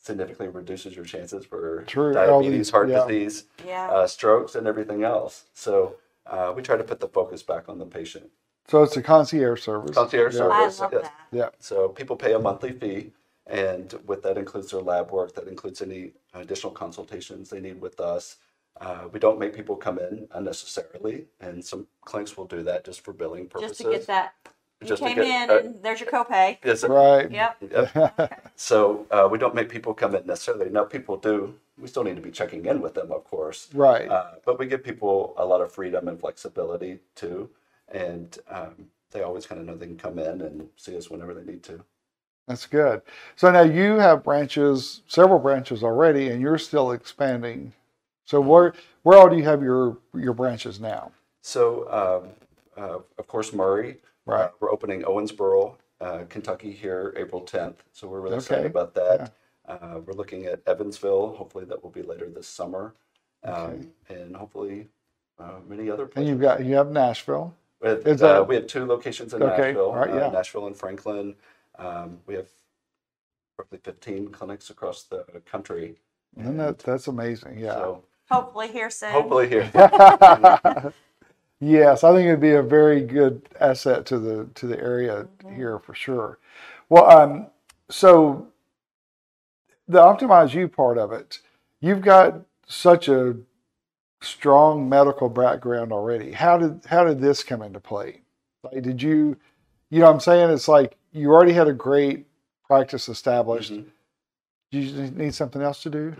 significantly 0.00 0.48
reduces 0.48 0.96
your 0.96 1.04
chances 1.04 1.44
for 1.44 1.84
True, 1.86 2.12
diabetes, 2.12 2.52
these- 2.52 2.70
heart 2.70 2.88
yeah. 2.88 3.06
disease, 3.06 3.44
yeah. 3.66 3.88
uh, 3.90 4.06
strokes, 4.06 4.54
and 4.54 4.66
everything 4.66 5.04
else. 5.04 5.44
So 5.52 5.96
uh, 6.26 6.52
we 6.56 6.62
try 6.62 6.76
to 6.76 6.84
put 6.84 7.00
the 7.00 7.08
focus 7.08 7.42
back 7.42 7.68
on 7.68 7.78
the 7.78 7.86
patient. 7.86 8.30
So 8.66 8.82
it's 8.82 8.96
a 8.96 9.02
concierge 9.02 9.62
service. 9.62 9.94
Concierge 9.96 10.34
Yeah. 10.36 10.48
I 10.48 10.60
service, 10.70 10.80
love 10.80 10.92
yes. 10.92 11.02
that. 11.02 11.12
Yeah. 11.32 11.48
So 11.58 11.88
people 11.88 12.16
pay 12.16 12.32
a 12.34 12.38
monthly 12.38 12.72
fee, 12.72 13.12
and 13.46 13.94
with 14.06 14.22
that 14.22 14.38
includes 14.38 14.70
their 14.70 14.80
lab 14.80 15.10
work. 15.10 15.34
That 15.34 15.48
includes 15.48 15.82
any 15.82 16.12
additional 16.34 16.72
consultations 16.72 17.50
they 17.50 17.60
need 17.60 17.80
with 17.80 18.00
us. 18.00 18.36
Uh, 18.80 19.08
we 19.12 19.18
don't 19.18 19.38
make 19.38 19.54
people 19.54 19.76
come 19.76 19.98
in 19.98 20.26
unnecessarily, 20.32 21.26
and 21.40 21.62
some 21.62 21.86
clinics 22.04 22.36
will 22.36 22.46
do 22.46 22.62
that 22.62 22.84
just 22.84 23.00
for 23.02 23.12
billing 23.12 23.48
purposes. 23.48 23.78
Just 23.78 23.80
to 23.82 23.90
get 23.90 24.06
that. 24.06 24.34
You 24.80 24.86
Just 24.88 25.02
to 25.02 25.08
came 25.08 25.16
get- 25.16 25.26
in 25.26 25.50
uh, 25.50 25.58
and 25.58 25.82
there's 25.82 26.00
your 26.00 26.08
copay. 26.10 26.56
Yes, 26.64 26.84
Right. 26.84 27.30
Yep. 27.30 27.56
Yep. 27.70 28.50
So 28.56 29.06
uh, 29.10 29.28
we 29.30 29.36
don't 29.38 29.54
make 29.54 29.68
people 29.68 29.92
come 29.92 30.14
in 30.14 30.26
necessarily. 30.26 30.70
Now 30.70 30.84
people 30.84 31.16
do. 31.18 31.54
We 31.78 31.86
still 31.86 32.04
need 32.04 32.16
to 32.16 32.22
be 32.22 32.30
checking 32.30 32.64
in 32.66 32.80
with 32.80 32.94
them, 32.94 33.12
of 33.12 33.24
course. 33.24 33.68
Right. 33.74 34.08
Uh, 34.08 34.32
but 34.44 34.58
we 34.58 34.66
give 34.66 34.82
people 34.82 35.34
a 35.36 35.44
lot 35.44 35.60
of 35.60 35.70
freedom 35.72 36.08
and 36.08 36.18
flexibility 36.18 36.98
too, 37.14 37.48
and 37.88 38.38
um, 38.48 38.86
they 39.10 39.22
always 39.22 39.46
kind 39.46 39.60
of 39.60 39.66
know 39.66 39.76
they 39.76 39.86
can 39.86 39.96
come 39.98 40.18
in 40.18 40.40
and 40.42 40.68
see 40.76 40.96
us 40.96 41.10
whenever 41.10 41.34
they 41.34 41.44
need 41.50 41.62
to. 41.64 41.82
That's 42.48 42.66
good. 42.66 43.02
So 43.36 43.50
now 43.50 43.62
you 43.62 43.98
have 43.98 44.24
branches, 44.24 45.02
several 45.06 45.38
branches 45.38 45.82
already, 45.84 46.28
and 46.30 46.40
you're 46.40 46.58
still 46.58 46.92
expanding. 46.92 47.72
So 48.24 48.40
where 48.40 48.72
where 49.02 49.18
all 49.18 49.28
do 49.28 49.36
you 49.36 49.44
have 49.44 49.62
your 49.62 49.98
your 50.14 50.32
branches 50.34 50.80
now? 50.80 51.12
So, 51.42 52.22
um, 52.76 52.82
uh, 52.82 52.98
of 53.18 53.26
course, 53.26 53.52
Murray. 53.52 53.96
Right. 54.30 54.44
Uh, 54.44 54.50
we're 54.60 54.70
opening 54.72 55.02
Owensboro, 55.02 55.76
uh, 56.00 56.24
Kentucky 56.28 56.70
here 56.72 57.12
April 57.16 57.42
10th. 57.42 57.76
So 57.92 58.08
we're 58.08 58.20
really 58.20 58.36
excited 58.36 58.66
about 58.66 58.94
that. 58.94 59.32
Uh, 59.66 60.00
we're 60.04 60.14
looking 60.14 60.46
at 60.46 60.60
Evansville. 60.66 61.34
Hopefully, 61.34 61.64
that 61.66 61.82
will 61.82 61.90
be 61.90 62.02
later 62.02 62.28
this 62.28 62.46
summer. 62.48 62.94
Um, 63.44 63.92
And 64.08 64.36
hopefully, 64.36 64.88
uh, 65.38 65.60
many 65.68 65.90
other 65.90 66.04
And 66.04 66.12
places. 66.12 66.28
you've 66.30 66.40
got 66.40 66.64
you 66.64 66.74
have 66.76 66.90
Nashville. 66.90 67.54
We 67.80 67.88
have, 67.88 68.06
Is 68.06 68.22
uh, 68.22 68.34
that- 68.34 68.48
we 68.48 68.54
have 68.56 68.66
two 68.66 68.84
locations 68.86 69.32
in 69.34 69.42
Okay, 69.42 69.56
Nashville, 69.68 69.86
all 69.86 69.96
right, 69.96 70.10
uh, 70.10 70.16
yeah. 70.16 70.28
Nashville 70.30 70.66
and 70.66 70.76
Franklin. 70.76 71.34
Um, 71.78 72.20
we 72.26 72.34
have 72.34 72.48
roughly 73.58 73.78
15 73.82 74.28
clinics 74.28 74.70
across 74.70 75.04
the 75.04 75.24
country. 75.46 75.96
And 76.36 76.58
that 76.60 76.78
that's 76.78 77.06
amazing. 77.08 77.58
Yeah. 77.58 77.74
So 77.74 78.04
Hopefully 78.30 78.68
here 78.68 78.90
soon. 78.90 79.10
hopefully 79.12 79.48
here. 79.48 79.70
yes, 81.60 82.04
I 82.04 82.12
think 82.14 82.26
it'd 82.26 82.40
be 82.40 82.52
a 82.52 82.62
very 82.62 83.02
good 83.02 83.42
asset 83.60 84.06
to 84.06 84.18
the 84.18 84.48
to 84.54 84.66
the 84.66 84.78
area 84.78 85.28
here 85.54 85.78
for 85.78 85.94
sure. 85.94 86.38
Well, 86.88 87.10
um, 87.10 87.46
so 87.88 88.48
the 89.88 89.98
optimize 89.98 90.54
you 90.54 90.68
part 90.68 90.98
of 90.98 91.12
it, 91.12 91.40
you've 91.80 92.02
got 92.02 92.40
such 92.66 93.08
a 93.08 93.36
strong 94.22 94.88
medical 94.88 95.28
background 95.28 95.92
already. 95.92 96.32
How 96.32 96.58
did 96.58 96.84
how 96.86 97.04
did 97.04 97.20
this 97.20 97.42
come 97.42 97.62
into 97.62 97.80
play? 97.80 98.22
Like, 98.62 98.82
did 98.82 99.02
you, 99.02 99.36
you 99.90 100.00
know, 100.00 100.06
what 100.06 100.14
I'm 100.14 100.20
saying 100.20 100.50
it's 100.50 100.68
like 100.68 100.96
you 101.12 101.32
already 101.32 101.52
had 101.52 101.68
a 101.68 101.72
great 101.72 102.26
practice 102.70 103.08
established. 103.08 103.72
Mhm. 103.72 103.86
Do 104.70 104.78
you 104.78 105.10
need 105.10 105.34
something 105.34 105.60
else 105.60 105.82
to 105.82 105.90
do? 105.90 106.14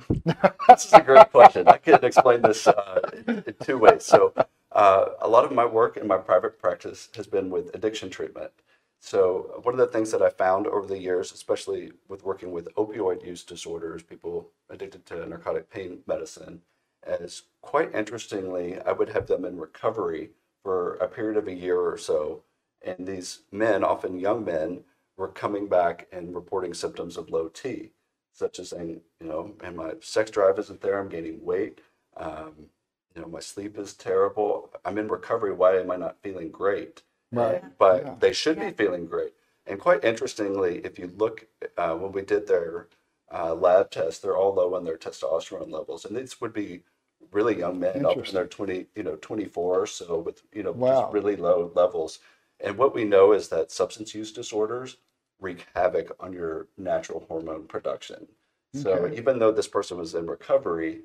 This 0.68 0.87
is 0.87 0.92
a 0.92 1.00
great 1.00 1.31
question. 1.31 1.68
I 1.68 1.76
can 1.76 2.05
explain 2.05 2.42
this 2.42 2.66
uh, 2.66 3.00
in, 3.26 3.44
in 3.46 3.55
two 3.62 3.79
ways. 3.79 4.05
So, 4.05 4.35
uh, 4.81 5.11
a 5.21 5.29
lot 5.29 5.45
of 5.45 5.53
my 5.53 5.66
work 5.66 5.97
in 5.99 6.07
my 6.07 6.16
private 6.16 6.59
practice 6.59 7.11
has 7.14 7.27
been 7.27 7.51
with 7.51 7.75
addiction 7.75 8.09
treatment. 8.09 8.51
So, 8.99 9.61
one 9.62 9.75
of 9.75 9.79
the 9.79 9.93
things 9.93 10.11
that 10.11 10.23
I 10.23 10.31
found 10.31 10.66
over 10.66 10.87
the 10.87 10.99
years, 10.99 11.33
especially 11.33 11.93
with 12.09 12.25
working 12.25 12.51
with 12.51 12.75
opioid 12.77 13.25
use 13.25 13.45
disorders, 13.45 14.03
people 14.03 14.49
addicted 14.71 15.05
to 15.07 15.27
narcotic 15.27 15.71
pain 15.71 15.99
medicine, 16.07 16.62
is 17.07 17.43
quite 17.61 17.95
interestingly, 17.95 18.81
I 18.81 18.93
would 18.93 19.11
have 19.11 19.27
them 19.27 19.45
in 19.45 19.59
recovery 19.59 20.31
for 20.62 20.95
a 20.95 21.09
period 21.09 21.37
of 21.37 21.49
a 21.49 21.55
year 21.55 21.79
or 21.81 21.99
so. 21.99 22.43
And 22.83 23.07
these 23.07 23.40
men, 23.53 23.85
often 23.85 24.19
young 24.19 24.45
men, 24.45 24.81
were 25.19 25.29
coming 25.29 25.69
back 25.69 26.07
and 26.12 26.35
reporting 26.35 26.73
symptoms 26.73 27.19
of 27.19 27.31
low 27.31 27.49
T 27.49 27.90
such 28.33 28.59
as 28.59 28.71
saying, 28.71 29.01
you 29.21 29.27
know, 29.27 29.53
and 29.62 29.77
my 29.77 29.93
sex 30.01 30.31
drive 30.31 30.59
isn't 30.59 30.81
there, 30.81 30.99
I'm 30.99 31.09
gaining 31.09 31.45
weight, 31.45 31.81
um, 32.16 32.71
you 33.14 33.23
know, 33.23 33.29
my 33.29 33.40
sleep 33.40 33.79
is 33.79 33.95
terrible, 33.95 34.69
I'm 34.85 34.99
in 34.99 35.09
recovery, 35.09 35.53
why 35.53 35.79
am 35.79 35.90
I 35.90 35.97
not 35.97 36.16
feeling 36.23 36.51
great? 36.51 37.03
Right. 37.33 37.62
But 37.79 38.05
Yeah. 38.05 38.14
they 38.21 38.33
should 38.33 38.57
Yeah. 38.59 38.71
be 38.71 38.77
feeling 38.77 39.07
great. 39.07 39.35
And 39.66 39.81
quite 39.81 40.05
interestingly, 40.05 40.79
if 40.85 40.99
you 40.99 41.09
look, 41.16 41.47
uh, 41.77 41.95
when 41.97 42.12
we 42.12 42.23
did 42.23 42.47
their 42.47 42.88
uh, 43.33 43.55
lab 43.55 43.90
tests, 43.90 44.21
they're 44.21 44.37
all 44.37 44.55
low 44.55 44.75
on 44.75 44.85
their 44.85 44.97
testosterone 44.97 45.71
levels. 45.71 46.05
And 46.05 46.16
these 46.16 46.40
would 46.40 46.53
be 46.53 46.83
really 47.31 47.57
young 47.59 47.79
men 47.79 47.97
up 47.97 47.97
in 47.97 48.11
Interesting. 48.11 48.35
their 48.35 48.47
20, 48.47 48.87
you 48.97 49.03
know, 49.05 49.16
24 49.16 49.81
or 49.83 49.87
so 49.87 50.19
with, 50.19 50.43
you 50.53 50.62
know, 50.62 50.73
Wow. 50.73 51.03
just 51.03 51.12
really 51.12 51.37
low 51.37 51.71
levels. 51.75 52.19
And 52.59 52.77
what 52.77 52.95
we 52.95 53.05
know 53.05 53.33
is 53.33 53.49
that 53.49 53.71
substance 53.71 54.14
use 54.14 54.33
disorders 54.33 54.97
wreak 55.40 55.66
havoc 55.75 56.14
on 56.21 56.33
your 56.33 56.66
natural 56.77 57.25
hormone 57.29 57.66
production. 57.66 58.27
So 58.73 59.07
Okay. 59.07 59.16
even 59.16 59.38
though 59.38 59.53
this 59.53 59.69
person 59.69 59.99
was 59.99 60.14
in 60.14 60.27
recovery, 60.27 61.03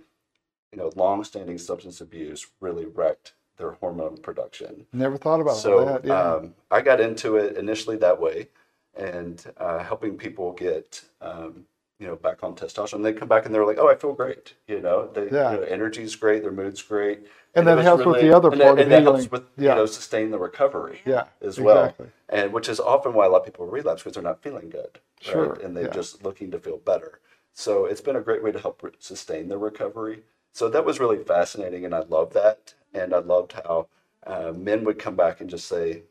you 0.72 0.78
know, 0.78 0.92
long-standing 0.96 1.58
substance 1.58 2.02
abuse 2.02 2.48
really 2.60 2.86
wrecked 2.86 3.34
their 3.58 3.72
hormone 3.72 4.18
production. 4.18 4.86
Never 4.94 5.18
thought 5.18 5.40
about 5.42 5.58
So 5.58 5.86
that. 5.86 6.06
Yeah. 6.06 6.20
um, 6.22 6.54
I 6.72 6.82
got 6.82 7.00
into 7.00 7.38
it 7.38 7.58
initially 7.58 7.98
that 7.98 8.20
way, 8.20 8.50
and 8.96 9.44
uh, 9.58 9.80
helping 9.80 10.18
people 10.18 10.52
get 10.54 11.04
um, 11.22 11.66
you 12.00 12.08
know 12.08 12.16
back 12.16 12.44
on 12.44 12.56
testosterone. 12.56 13.04
They 13.04 13.14
come 13.14 13.28
back 13.28 13.46
and 13.46 13.54
they're 13.56 13.66
like, 13.66 13.78
"Oh, 13.80 13.90
I 13.90 13.96
feel 13.96 14.14
great." 14.14 14.56
You 14.68 14.82
know, 14.82 15.08
they, 15.14 15.30
Yeah. 15.30 15.52
you 15.54 15.58
know, 15.58 15.64
energy's 15.64 16.16
great, 16.16 16.42
their 16.44 16.52
mood's 16.52 16.82
great, 16.82 17.20
And 17.56 17.68
it 17.68 17.76
that 17.76 17.82
helps 17.84 18.06
with 18.06 18.22
the 18.22 18.36
other 18.36 18.50
part 18.50 18.60
that, 18.60 18.72
of 18.74 18.80
and 18.80 18.92
that 18.92 19.04
helps 19.04 19.32
with 19.32 19.44
Yeah. 19.58 19.72
you 19.72 19.76
know 19.76 19.86
sustain 19.86 20.32
the 20.32 20.40
recovery 20.40 21.02
yeah. 21.06 21.26
as 21.42 21.60
well, 21.60 21.86
Exactly. 21.86 22.08
and 22.30 22.52
which 22.54 22.68
is 22.70 22.80
often 22.80 23.14
why 23.14 23.26
a 23.26 23.30
lot 23.30 23.40
of 23.40 23.46
people 23.46 23.66
relapse 23.66 24.04
because 24.04 24.16
they're 24.16 24.24
not 24.24 24.42
feeling 24.42 24.70
good, 24.70 25.00
Sure, 25.22 25.50
right? 25.54 25.62
And 25.62 25.76
they're 25.76 25.86
yeah. 25.86 25.90
just 25.92 26.24
looking 26.24 26.52
to 26.52 26.60
feel 26.60 26.78
better. 26.78 27.20
So 27.54 27.86
it's 27.86 28.02
been 28.02 28.18
a 28.18 28.22
great 28.22 28.44
way 28.44 28.52
to 28.52 28.60
help 28.60 28.84
re- 28.84 28.92
sustain 29.00 29.48
the 29.48 29.58
recovery. 29.58 30.24
So 30.56 30.70
that 30.70 30.86
was 30.86 31.02
really 31.02 31.22
fascinating, 31.22 31.84
and 31.86 31.94
I 31.94 32.00
loved 32.00 32.34
that. 32.34 32.74
And 32.94 33.14
I 33.14 33.20
loved 33.20 33.52
how 33.54 33.88
uh, 34.26 34.54
men 34.54 34.86
would 34.86 34.98
come 35.00 35.16
back 35.18 35.42
and 35.42 35.50
just 35.50 35.68
say 35.68 36.04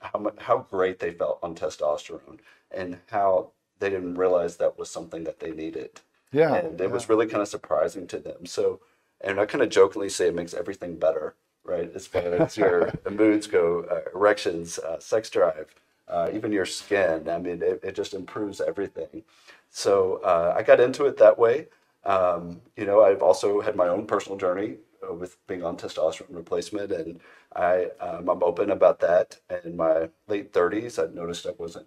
how 0.00 0.32
how 0.38 0.58
great 0.70 1.00
they 1.00 1.10
felt 1.10 1.40
on 1.42 1.54
testosterone, 1.56 2.38
and 2.70 2.98
how 3.10 3.50
they 3.80 3.90
didn't 3.90 4.14
realize 4.14 4.56
that 4.56 4.78
was 4.78 4.88
something 4.90 5.24
that 5.24 5.40
they 5.40 5.50
needed 5.50 6.00
Yeah. 6.32 6.54
and 6.54 6.80
it 6.80 6.90
was 6.92 7.08
really 7.08 7.26
kind 7.26 7.42
of 7.42 7.48
surprising 7.48 8.06
to 8.08 8.18
them. 8.18 8.46
So, 8.46 8.80
and 9.20 9.40
I 9.40 9.46
kind 9.46 9.62
of 9.62 9.70
jokingly 9.70 10.08
say 10.10 10.28
it 10.28 10.34
makes 10.34 10.54
everything 10.54 10.96
better, 10.98 11.34
right? 11.64 11.90
As 11.94 12.06
far 12.06 12.22
as 12.22 12.56
your 12.56 12.92
moods 13.10 13.46
go, 13.48 13.82
uh, 13.90 14.02
erections, 14.16 14.78
uh, 14.78 15.00
sex 15.00 15.30
drive, 15.30 15.74
uh, 16.08 16.30
even 16.32 16.52
your 16.52 16.66
skin. 16.66 17.28
I 17.28 17.38
mean, 17.38 17.62
it, 17.62 17.80
it 17.82 17.94
just 17.96 18.14
improves 18.14 18.60
everything. 18.60 19.24
So 19.70 20.20
uh, 20.24 20.54
I 20.56 20.62
got 20.62 20.80
into 20.80 21.06
it 21.06 21.16
that 21.18 21.38
way. 21.38 21.66
Um, 22.04 22.62
you 22.76 22.86
know, 22.86 23.02
I've 23.04 23.22
also 23.22 23.60
had 23.60 23.76
my 23.76 23.88
own 23.88 24.06
personal 24.06 24.38
journey 24.38 24.76
uh, 25.08 25.14
with 25.14 25.36
being 25.46 25.64
on 25.64 25.76
testosterone 25.76 26.34
replacement, 26.36 26.92
and 26.92 27.20
I 27.54 27.86
um, 28.00 28.28
I'm 28.28 28.42
open 28.42 28.70
about 28.70 29.00
that. 29.00 29.40
In 29.64 29.76
my 29.76 30.10
late 30.28 30.52
30s, 30.52 30.98
I 30.98 31.06
noticed 31.12 31.46
I 31.46 31.52
wasn't 31.58 31.86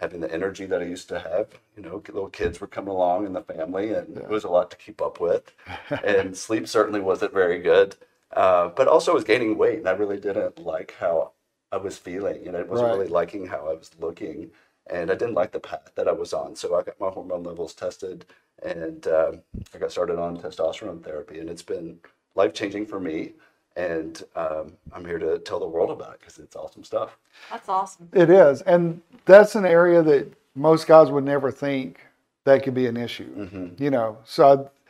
having 0.00 0.20
the 0.20 0.32
energy 0.32 0.66
that 0.66 0.82
I 0.82 0.86
used 0.86 1.08
to 1.08 1.18
have. 1.20 1.48
You 1.76 1.82
know, 1.82 2.02
little 2.08 2.28
kids 2.28 2.60
were 2.60 2.66
coming 2.66 2.90
along 2.90 3.26
in 3.26 3.32
the 3.32 3.42
family, 3.42 3.92
and 3.94 4.18
it 4.18 4.28
was 4.28 4.44
a 4.44 4.48
lot 4.50 4.70
to 4.70 4.76
keep 4.76 5.00
up 5.02 5.20
with. 5.20 5.52
and 6.04 6.36
sleep 6.36 6.68
certainly 6.68 7.00
wasn't 7.00 7.32
very 7.32 7.60
good. 7.60 7.96
Uh, 8.32 8.68
but 8.68 8.88
also, 8.88 9.12
I 9.12 9.14
was 9.14 9.24
gaining 9.24 9.56
weight, 9.56 9.78
and 9.78 9.88
I 9.88 9.92
really 9.92 10.18
didn't 10.20 10.58
like 10.58 10.94
how 10.98 11.32
I 11.72 11.76
was 11.78 11.96
feeling. 11.98 12.46
And 12.46 12.56
I 12.56 12.62
wasn't 12.62 12.90
Right. 12.90 12.98
really 12.98 13.08
liking 13.08 13.46
how 13.46 13.68
I 13.68 13.74
was 13.74 13.90
looking, 13.98 14.50
and 14.88 15.10
I 15.10 15.14
didn't 15.14 15.34
like 15.34 15.52
the 15.52 15.60
path 15.60 15.92
that 15.94 16.08
I 16.08 16.12
was 16.12 16.32
on. 16.32 16.56
So 16.56 16.74
I 16.76 16.82
got 16.82 17.00
my 17.00 17.08
hormone 17.08 17.42
levels 17.44 17.74
tested, 17.74 18.26
and 18.64 19.06
um, 19.08 19.42
I 19.74 19.78
got 19.78 19.92
started 19.92 20.18
on 20.18 20.36
testosterone 20.36 21.02
therapy, 21.02 21.40
and 21.40 21.48
it's 21.48 21.62
been 21.62 21.98
life 22.34 22.54
changing 22.54 22.86
for 22.86 23.00
me. 23.00 23.32
And 23.76 24.22
um, 24.34 24.72
I'm 24.92 25.04
here 25.04 25.18
to 25.18 25.38
tell 25.40 25.60
the 25.60 25.66
world 25.68 25.90
about 25.90 26.14
it 26.14 26.20
because 26.20 26.38
it's 26.38 26.56
awesome 26.56 26.82
stuff. 26.82 27.18
That's 27.50 27.68
awesome. 27.68 28.08
It 28.14 28.30
is, 28.30 28.62
and 28.62 29.02
that's 29.26 29.54
an 29.54 29.66
area 29.66 30.02
that 30.02 30.32
most 30.54 30.86
guys 30.86 31.10
would 31.10 31.24
never 31.24 31.50
think 31.52 32.00
that 32.44 32.62
could 32.62 32.72
be 32.74 32.86
an 32.86 32.96
issue. 32.96 33.30
You 33.78 33.90
know, 33.90 34.16
so 34.24 34.48
I, 34.48 34.82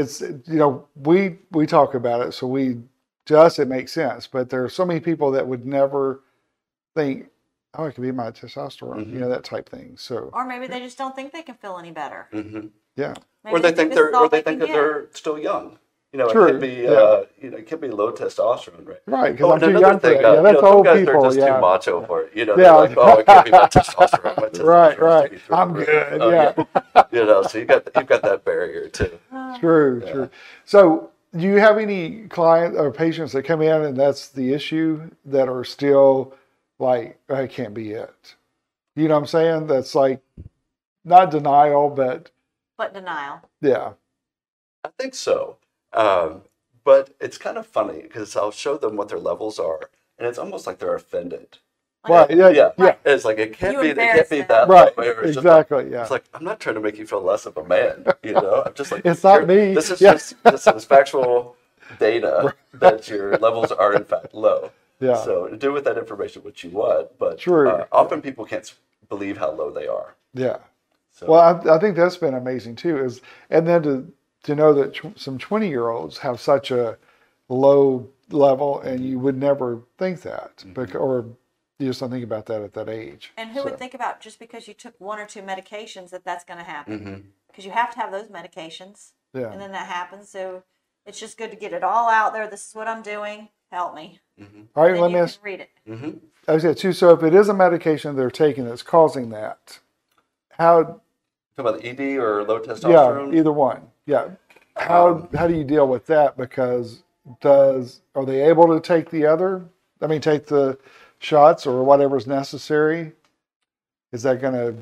it's 0.00 0.20
you 0.20 0.40
know 0.46 0.86
we 0.96 1.36
we 1.52 1.66
talk 1.66 1.94
about 1.94 2.26
it, 2.26 2.32
so 2.32 2.48
we 2.48 2.78
to 3.26 3.38
us 3.38 3.58
it 3.60 3.68
makes 3.68 3.92
sense. 3.92 4.26
But 4.26 4.50
there 4.50 4.64
are 4.64 4.68
so 4.68 4.84
many 4.84 4.98
people 5.00 5.30
that 5.30 5.46
would 5.46 5.64
never 5.64 6.20
think, 6.94 7.28
oh, 7.74 7.84
it 7.84 7.92
could 7.94 8.02
be 8.02 8.12
my 8.12 8.30
testosterone, 8.32 9.12
you 9.12 9.20
know, 9.20 9.28
that 9.28 9.44
type 9.44 9.68
thing. 9.68 9.94
So 9.96 10.30
Or 10.32 10.44
maybe 10.46 10.66
they 10.66 10.80
just 10.80 10.98
don't 10.98 11.14
think 11.14 11.32
they 11.32 11.42
can 11.42 11.54
feel 11.56 11.78
any 11.78 11.92
better. 11.92 12.28
hmm 12.32 12.66
yeah, 12.96 13.14
Maybe 13.44 13.56
or 13.56 13.60
they 13.60 13.72
think 13.72 13.94
they're, 13.94 14.14
or 14.16 14.28
they 14.28 14.42
think 14.42 14.60
that 14.60 14.68
they're 14.68 15.06
still 15.12 15.38
young. 15.38 15.78
You 16.12 16.18
know, 16.18 16.30
True, 16.32 16.46
it 16.46 16.52
could 16.52 16.60
be, 16.60 16.68
yeah. 16.82 16.90
uh, 16.90 17.24
you 17.42 17.50
know, 17.50 17.56
it 17.56 17.66
could 17.66 17.80
be 17.80 17.88
low 17.88 18.12
testosterone, 18.12 18.86
right? 18.86 18.98
right. 19.06 19.32
Because 19.32 19.46
Oh, 19.46 19.50
I'm 19.50 19.54
and 19.54 19.60
too 19.62 19.68
another 19.70 19.80
young 19.80 19.94
for 20.00 20.08
thing, 20.08 20.22
that. 20.22 20.24
uh, 20.24 20.32
Yeah, 20.34 20.36
you 20.36 20.42
that's 20.44 20.54
know, 20.54 20.60
some 20.68 20.76
old 20.76 20.84
guys 20.86 20.98
people. 21.00 21.24
are 21.24 21.28
just 21.28 21.38
yeah. 21.38 21.54
too 21.56 21.60
macho 21.60 22.06
for 22.06 22.22
it. 22.22 22.36
You 22.36 22.44
know, 22.46 22.56
Yeah. 22.56 22.62
they're 22.62 22.72
like, 22.74 22.96
oh, 22.96 23.18
it 23.18 23.26
can't 23.26 23.44
be 23.46 23.50
my 23.50 23.58
testosterone. 23.68 24.36
My 24.36 24.48
Right, 24.64 24.98
right. 25.00 25.24
to 25.24 25.30
be 25.30 25.38
through 25.38 25.56
I'm 25.56 25.72
good, 25.74 26.22
Oh, 26.22 26.30
yeah. 26.30 26.52
you 27.12 27.24
know, 27.26 27.42
so 27.42 27.58
you 27.58 27.64
got 27.64 27.88
you've 27.96 28.06
got 28.06 28.22
that 28.22 28.44
barrier 28.44 28.88
too. 28.88 29.18
True, 29.60 30.00
true. 30.02 30.30
So, 30.64 31.10
do 31.36 31.42
you 31.42 31.56
have 31.58 31.78
any 31.78 32.28
clients 32.28 32.78
or 32.78 32.92
patients 32.92 33.32
that 33.32 33.42
come 33.42 33.60
in 33.62 33.82
and 33.82 33.96
that's 33.96 34.28
the 34.28 34.52
issue 34.52 35.10
that 35.24 35.48
are 35.48 35.64
still 35.64 36.34
like, 36.78 37.18
I 37.28 37.48
can't 37.48 37.74
be 37.74 37.90
it? 37.90 38.36
You 38.94 39.08
know 39.08 39.14
what 39.14 39.20
I'm 39.22 39.26
saying? 39.26 39.66
That's 39.66 39.94
like 39.96 40.20
not 41.04 41.30
denial, 41.30 41.90
but 41.90 42.30
But 42.76 42.92
denial. 42.94 43.40
yeah, 43.60 43.92
I 44.84 44.88
think 44.98 45.14
so. 45.14 45.56
Um, 45.92 46.42
but 46.82 47.14
it's 47.20 47.38
kind 47.38 47.56
of 47.56 47.66
funny 47.66 48.02
because 48.02 48.36
I'll 48.36 48.50
show 48.50 48.76
them 48.76 48.96
what 48.96 49.08
their 49.08 49.18
levels 49.18 49.58
are, 49.58 49.90
and 50.18 50.26
it's 50.26 50.38
almost 50.38 50.66
like 50.66 50.78
they're 50.78 50.94
offended. 50.94 51.58
right, 52.08 52.28
yeah, 52.30 52.48
yeah, 52.50 52.70
Yeah, 52.76 52.96
it's 53.04 53.24
like 53.24 53.38
it 53.38 53.54
can't 53.56 53.74
You 53.76 53.80
be. 53.82 53.88
It 53.90 53.96
can't 53.96 54.08
embarrass 54.10 54.28
be 54.28 54.38
them. 54.38 54.48
that 54.48 54.68
right, 54.68 54.96
way. 54.96 55.06
it's 55.08 55.36
like- 55.36 55.36
exactly, 55.36 55.90
yeah. 55.90 56.02
It's 56.02 56.10
like 56.10 56.24
I'm 56.34 56.44
not 56.44 56.60
trying 56.60 56.74
to 56.74 56.80
make 56.80 56.98
you 56.98 57.06
feel 57.06 57.22
less 57.22 57.46
of 57.46 57.56
a 57.56 57.64
man. 57.64 58.04
You 58.22 58.32
know, 58.32 58.62
I'm 58.66 58.74
just 58.74 58.90
like 58.92 59.06
It's 59.06 59.22
not 59.24 59.38
here- 59.38 59.46
me. 59.68 59.74
This 59.74 59.90
is 59.90 60.00
Yeah. 60.00 60.12
just 60.14 60.42
this 60.42 60.66
is 60.66 60.84
factual 60.84 61.56
data 61.98 62.54
that 62.74 63.08
your 63.08 63.38
levels 63.38 63.70
are 63.72 63.94
in 63.94 64.04
fact 64.04 64.34
low. 64.34 64.70
Yeah. 65.00 65.16
So 65.24 65.48
do 65.56 65.72
with 65.72 65.84
that 65.84 65.96
information 65.96 66.42
what 66.42 66.62
you 66.64 66.70
want, 66.70 67.18
but 67.18 67.38
True. 67.38 67.68
uh, 67.70 67.86
often 67.92 68.20
people 68.20 68.44
can't 68.44 68.72
believe 69.08 69.38
how 69.38 69.52
low 69.52 69.70
they 69.70 69.86
are. 69.86 70.16
yeah. 70.34 70.58
So 71.14 71.26
Well, 71.28 71.40
I, 71.70 71.76
I 71.76 71.78
think 71.78 71.96
that's 71.96 72.16
been 72.16 72.34
amazing 72.34 72.74
too. 72.76 72.98
Is 73.02 73.20
and 73.50 73.66
then 73.66 73.82
to 73.84 74.12
to 74.42 74.54
know 74.54 74.74
that 74.74 74.92
tw- 74.94 75.18
some 75.18 75.38
20 75.38 75.68
year 75.68 75.88
olds 75.88 76.18
have 76.18 76.38
such 76.40 76.70
a 76.70 76.98
low 77.48 78.08
level, 78.30 78.80
and 78.80 79.00
you 79.04 79.18
would 79.18 79.36
never 79.38 79.80
think 79.98 80.20
that, 80.22 80.56
Mm-hmm. 80.58 80.72
bec- 80.74 80.94
or 80.96 81.24
you 81.78 81.88
just 81.88 82.00
don't 82.00 82.10
think 82.10 82.24
about 82.24 82.46
that 82.46 82.60
at 82.62 82.74
that 82.74 82.88
age. 82.88 83.32
And 83.36 83.50
who 83.50 83.60
So, 83.60 83.64
would 83.64 83.78
think 83.78 83.94
about 83.94 84.20
just 84.20 84.38
because 84.38 84.68
you 84.68 84.74
took 84.74 84.94
one 85.00 85.18
or 85.18 85.26
two 85.26 85.40
medications 85.42 86.10
that 86.10 86.24
that's 86.24 86.44
going 86.44 86.58
to 86.58 86.64
happen? 86.64 87.00
Mhm. 87.00 87.22
Because 87.48 87.64
you 87.64 87.70
have 87.70 87.90
to 87.94 87.98
have 88.00 88.10
those 88.12 88.28
medications, 88.28 89.12
Yeah. 89.32 89.50
and 89.50 89.60
then 89.60 89.72
that 89.72 89.86
happens. 89.86 90.28
So 90.28 90.62
it's 91.06 91.18
just 91.20 91.38
good 91.38 91.50
to 91.50 91.56
get 91.56 91.72
it 91.72 91.82
all 91.84 92.08
out 92.10 92.32
there. 92.32 92.46
This 92.48 92.68
is 92.68 92.74
what 92.74 92.86
I'm 92.88 93.02
doing. 93.02 93.48
Help 93.72 93.94
me. 93.94 94.20
All 94.76 94.84
right, 94.84 95.00
let 95.00 95.08
me 95.08 95.14
can 95.14 95.22
ask. 95.24 95.42
read 95.44 95.60
it. 95.60 95.70
mhm. 95.88 96.18
I 96.48 96.58
said 96.58 96.76
too. 96.76 96.92
So 96.92 97.10
if 97.10 97.22
it 97.22 97.34
is 97.34 97.48
a 97.48 97.54
medication 97.54 98.14
they're 98.16 98.30
taking 98.30 98.64
that's 98.66 98.82
causing 98.82 99.30
that, 99.30 99.78
how? 100.50 101.00
Talk 101.56 101.66
about 101.66 101.80
the 101.80 101.88
ED 101.88 102.18
or 102.18 102.42
low 102.44 102.60
testosterone? 102.60 103.32
Yeah, 103.32 103.38
either 103.38 103.52
one. 103.52 103.82
Yeah. 104.06 104.30
How 104.76 105.08
Um, 105.08 105.28
how 105.34 105.46
do 105.46 105.54
you 105.54 105.64
deal 105.64 105.86
with 105.86 106.06
that? 106.06 106.36
Because 106.36 107.04
does 107.40 108.00
are 108.14 108.24
they 108.24 108.42
able 108.42 108.66
to 108.68 108.80
take 108.80 109.10
the 109.10 109.26
other? 109.26 109.64
I 110.02 110.08
mean, 110.08 110.20
take 110.20 110.46
the 110.46 110.78
shots 111.20 111.66
or 111.66 111.84
whatever's 111.84 112.26
necessary. 112.26 113.12
Is 114.12 114.22
that 114.24 114.40
going 114.40 114.54
to? 114.54 114.76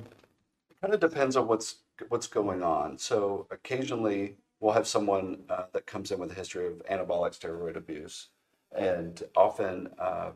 kind 0.80 0.94
of 0.94 1.00
depends 1.00 1.36
on 1.36 1.46
what's 1.46 1.76
what's 2.08 2.26
going 2.26 2.62
on. 2.62 2.98
So 2.98 3.46
occasionally 3.50 4.36
we'll 4.60 4.72
have 4.72 4.86
someone 4.88 5.44
uh, 5.48 5.64
that 5.72 5.86
comes 5.86 6.10
in 6.10 6.18
with 6.18 6.32
a 6.32 6.34
history 6.34 6.66
of 6.66 6.82
anabolic 6.90 7.38
steroid 7.38 7.76
abuse, 7.76 8.28
and 8.76 9.22
often, 9.36 9.88
um, 9.98 10.32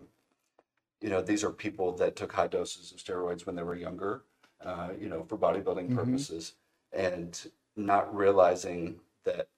you 1.01 1.09
know, 1.11 1.22
these 1.22 1.42
are 1.44 1.51
people 1.51 1.92
that 1.96 2.16
took 2.16 2.33
high 2.33 2.46
doses 2.46 2.92
of 2.92 2.99
steroids 2.99 3.46
when 3.46 3.57
they 3.57 3.62
were 3.62 3.75
younger, 3.75 4.22
uh, 4.66 4.90
you 5.00 5.09
know, 5.09 5.24
for 5.24 5.38
bodybuilding 5.38 5.88
Mhm. 5.90 5.96
purposes, 5.96 6.55
and 6.92 7.52
not 7.76 8.14
realizing 8.14 9.00
that 9.24 9.48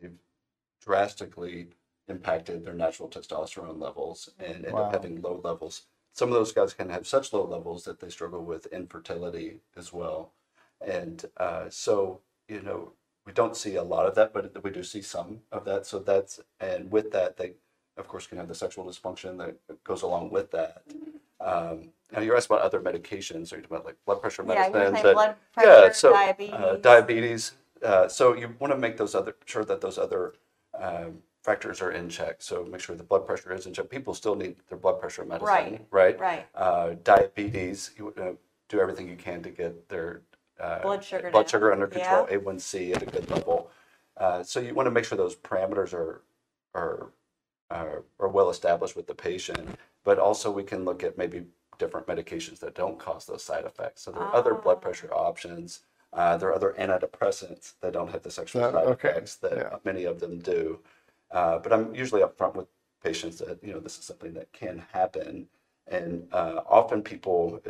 they've 0.00 0.18
drastically 0.80 1.68
impacted 2.08 2.64
their 2.64 2.74
natural 2.74 3.08
testosterone 3.08 3.80
levels 3.80 4.30
and 4.38 4.64
end 4.64 4.74
Wow. 4.74 4.84
up 4.84 4.92
having 4.92 5.20
low 5.20 5.40
levels. 5.44 5.86
Some 6.12 6.30
of 6.30 6.34
those 6.34 6.52
guys 6.52 6.72
can 6.74 6.88
have 6.88 7.06
such 7.06 7.32
low 7.32 7.44
levels 7.44 7.84
that 7.84 8.00
they 8.00 8.08
struggle 8.08 8.44
with 8.44 8.66
infertility 8.66 9.60
as 9.76 9.92
well. 9.92 10.32
And 10.80 11.24
uh, 11.36 11.68
so, 11.70 12.22
you 12.48 12.62
know, 12.62 12.94
we 13.26 13.32
don't 13.32 13.56
see 13.56 13.76
a 13.76 13.82
lot 13.82 14.06
of 14.06 14.14
that, 14.14 14.32
but 14.32 14.64
we 14.64 14.70
do 14.70 14.82
see 14.82 15.02
some 15.02 15.42
of 15.52 15.64
that. 15.66 15.86
So 15.86 15.98
that's, 15.98 16.40
and 16.60 16.90
with 16.90 17.10
that, 17.12 17.36
they, 17.36 17.54
of 17.96 18.08
course, 18.08 18.26
can 18.26 18.38
have 18.38 18.48
the 18.48 18.54
sexual 18.54 18.86
dysfunction 18.86 19.36
that 19.38 19.84
goes 19.84 20.02
along 20.02 20.30
with 20.30 20.50
that. 20.52 20.82
Um, 21.40 21.90
now, 22.12 22.20
you're 22.20 22.36
asked 22.36 22.46
about 22.46 22.62
other 22.62 22.80
medications. 22.80 23.52
Are 23.52 23.56
you 23.56 23.62
talking 23.62 23.76
about 23.76 23.84
like 23.84 23.96
blood 24.06 24.20
pressure 24.20 24.42
Yeah, 24.46 24.68
medicines? 24.72 25.02
that- 25.02 25.14
blood 25.14 25.36
pressure, 25.52 25.68
yeah, 25.86 25.92
so 25.92 26.12
diabetes. 26.12 26.54
Uh, 26.54 26.76
diabetes. 26.80 27.52
Uh, 27.82 28.08
so 28.08 28.34
you 28.34 28.54
want 28.58 28.72
to 28.72 28.78
make 28.78 28.96
those 28.96 29.14
other 29.14 29.36
sure 29.44 29.64
that 29.64 29.80
those 29.80 29.98
other 29.98 30.34
um, 30.78 31.22
factors 31.44 31.80
are 31.80 31.92
in 31.92 32.08
check. 32.08 32.36
So 32.40 32.64
make 32.64 32.80
sure 32.80 32.96
the 32.96 33.04
blood 33.04 33.26
pressure 33.26 33.52
is 33.52 33.66
in 33.66 33.72
check. 33.74 33.88
People 33.90 34.14
still 34.14 34.34
need 34.34 34.56
their 34.68 34.78
blood 34.78 34.98
pressure 35.00 35.24
medicine, 35.24 35.46
Right, 35.46 35.86
right? 35.90 36.18
right. 36.18 36.46
Uh, 36.54 36.94
diabetes. 37.04 37.90
You 37.96 38.12
uh, 38.20 38.32
do 38.68 38.80
everything 38.80 39.08
you 39.08 39.16
can 39.16 39.42
to 39.42 39.50
get 39.50 39.88
their 39.88 40.22
uh, 40.58 40.80
Blood 40.80 41.04
sugar 41.04 41.30
blood 41.30 41.42
down. 41.42 41.48
sugar 41.50 41.72
under 41.72 41.86
control, 41.86 42.26
Yeah. 42.30 42.36
A1C 42.38 42.96
at 42.96 43.02
a 43.02 43.06
good 43.06 43.30
level. 43.30 43.70
Uh, 44.16 44.42
so 44.42 44.58
you 44.60 44.74
want 44.74 44.86
to 44.86 44.90
make 44.90 45.04
sure 45.04 45.16
those 45.16 45.36
parameters 45.36 45.92
are 45.92 46.22
are 46.74 47.10
are, 47.70 48.02
are 48.18 48.28
well 48.28 48.48
established 48.50 48.96
with 48.96 49.06
the 49.06 49.14
patient. 49.14 49.68
But 50.08 50.18
also 50.18 50.50
we 50.50 50.62
can 50.64 50.86
look 50.86 51.04
at 51.04 51.18
maybe 51.18 51.44
different 51.76 52.06
medications 52.06 52.58
that 52.60 52.74
don't 52.74 52.98
cause 52.98 53.26
those 53.26 53.44
side 53.44 53.66
effects. 53.66 54.00
So 54.00 54.10
there 54.10 54.22
are 54.22 54.34
other 54.34 54.54
blood 54.54 54.78
Ah. 54.78 54.84
pressure 54.86 55.12
options. 55.12 55.80
Uh, 56.14 56.38
there 56.38 56.48
are 56.48 56.54
other 56.54 56.74
antidepressants 56.78 57.74
that 57.82 57.92
don't 57.92 58.10
have 58.10 58.22
the 58.22 58.30
sexual 58.30 58.62
That- 58.62 58.72
side 58.72 58.86
okay, 58.86 59.10
effects 59.10 59.36
that 59.44 59.56
yeah. 59.58 59.76
many 59.84 60.04
of 60.04 60.18
them 60.18 60.38
do. 60.38 60.80
Uh, 61.30 61.58
but 61.58 61.74
I'm 61.74 61.94
usually 61.94 62.22
upfront 62.22 62.54
with 62.54 62.68
patients 63.02 63.36
that 63.40 63.62
you 63.62 63.74
know 63.74 63.80
this 63.80 63.98
is 63.98 64.04
something 64.06 64.32
that 64.32 64.50
can 64.54 64.78
happen, 64.92 65.46
and 65.86 66.26
uh, 66.32 66.62
often 66.66 67.02
people 67.02 67.60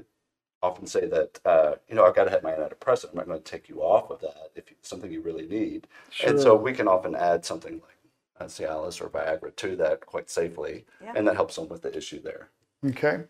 often 0.63 0.87
say 0.87 1.07
that 1.07 1.41
uh, 1.45 1.73
you 1.89 1.97
know 1.97 2.05
I've 2.07 2.15
got 2.15 2.25
to 2.27 2.31
have 2.31 2.45
my 2.45 2.53
antidepressant. 2.53 3.11
I'm 3.11 3.17
not 3.17 3.27
going 3.27 3.43
to 3.43 3.51
take 3.55 3.69
you 3.69 3.83
off 3.83 4.13
of 4.13 4.21
that 4.21 4.53
if 4.55 4.71
it's 4.71 4.89
something 4.89 5.11
you 5.11 5.23
really 5.23 5.49
need. 5.49 5.89
Sure. 6.11 6.31
And 6.31 6.41
so 6.41 6.55
we 6.55 6.73
can 6.73 6.87
often 6.87 7.17
add 7.17 7.45
something 7.45 7.75
like 7.87 7.98
uh, 8.41 8.45
Cialis 8.45 9.01
or 9.01 9.09
Viagra 9.09 9.55
to 9.57 9.77
that 9.77 10.05
quite 10.07 10.31
safely, 10.31 10.85
Yeah. 11.03 11.13
and 11.17 11.27
that 11.27 11.35
helps 11.37 11.57
them 11.57 11.69
with 11.69 11.83
the 11.83 11.97
issue 11.97 12.21
there. 12.21 12.49
Okay. 12.87 13.25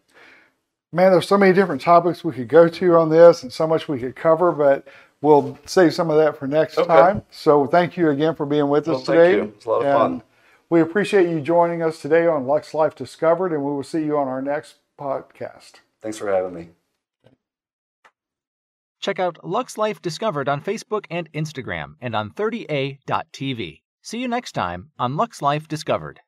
Man, 0.92 1.12
there's 1.12 1.28
so 1.28 1.36
many 1.38 1.52
different 1.52 1.80
topics 1.82 2.24
we 2.24 2.32
could 2.32 2.48
go 2.48 2.68
to 2.68 2.94
on 2.96 3.10
this 3.10 3.42
and 3.42 3.52
so 3.52 3.66
much 3.66 3.88
we 3.88 3.98
could 3.98 4.16
cover, 4.16 4.52
but 4.52 4.86
we'll 5.20 5.58
save 5.66 5.92
some 5.94 6.08
of 6.10 6.16
that 6.16 6.36
for 6.38 6.46
next 6.46 6.78
Okay. 6.78 6.86
time. 6.88 7.22
So 7.30 7.66
thank 7.66 7.96
you 7.96 8.08
again 8.10 8.34
for 8.34 8.46
being 8.46 8.68
with 8.68 8.88
us 8.88 8.96
Well, 8.96 9.04
thank 9.04 9.18
today. 9.18 9.32
you. 9.36 9.42
It 9.44 9.56
was 9.56 9.64
a 9.66 9.70
lot 9.70 9.80
of 9.80 9.86
And 9.86 10.20
fun. 10.20 10.22
We 10.70 10.80
appreciate 10.80 11.28
you 11.28 11.40
joining 11.40 11.82
us 11.82 12.00
today 12.00 12.26
on 12.26 12.46
Lux 12.46 12.74
Life 12.74 12.94
Discovered, 12.94 13.52
and 13.52 13.62
we 13.64 13.70
will 13.72 13.82
see 13.82 14.04
you 14.04 14.16
on 14.18 14.28
our 14.28 14.42
next 14.42 14.76
podcast. 14.98 15.72
Thanks 16.00 16.18
for 16.18 16.30
having 16.30 16.54
me. 16.54 16.68
Check 19.00 19.18
out 19.18 19.38
Lux 19.44 19.78
Life 19.78 20.02
Discovered 20.02 20.48
on 20.48 20.60
Facebook 20.60 21.04
and 21.10 21.30
Instagram 21.32 21.94
and 22.00 22.14
on 22.16 22.30
30a.tv. 22.30 23.80
See 24.08 24.20
you 24.20 24.26
next 24.26 24.52
time 24.52 24.90
on 24.98 25.18
Lux 25.18 25.42
Life 25.42 25.68
Discovered. 25.68 26.20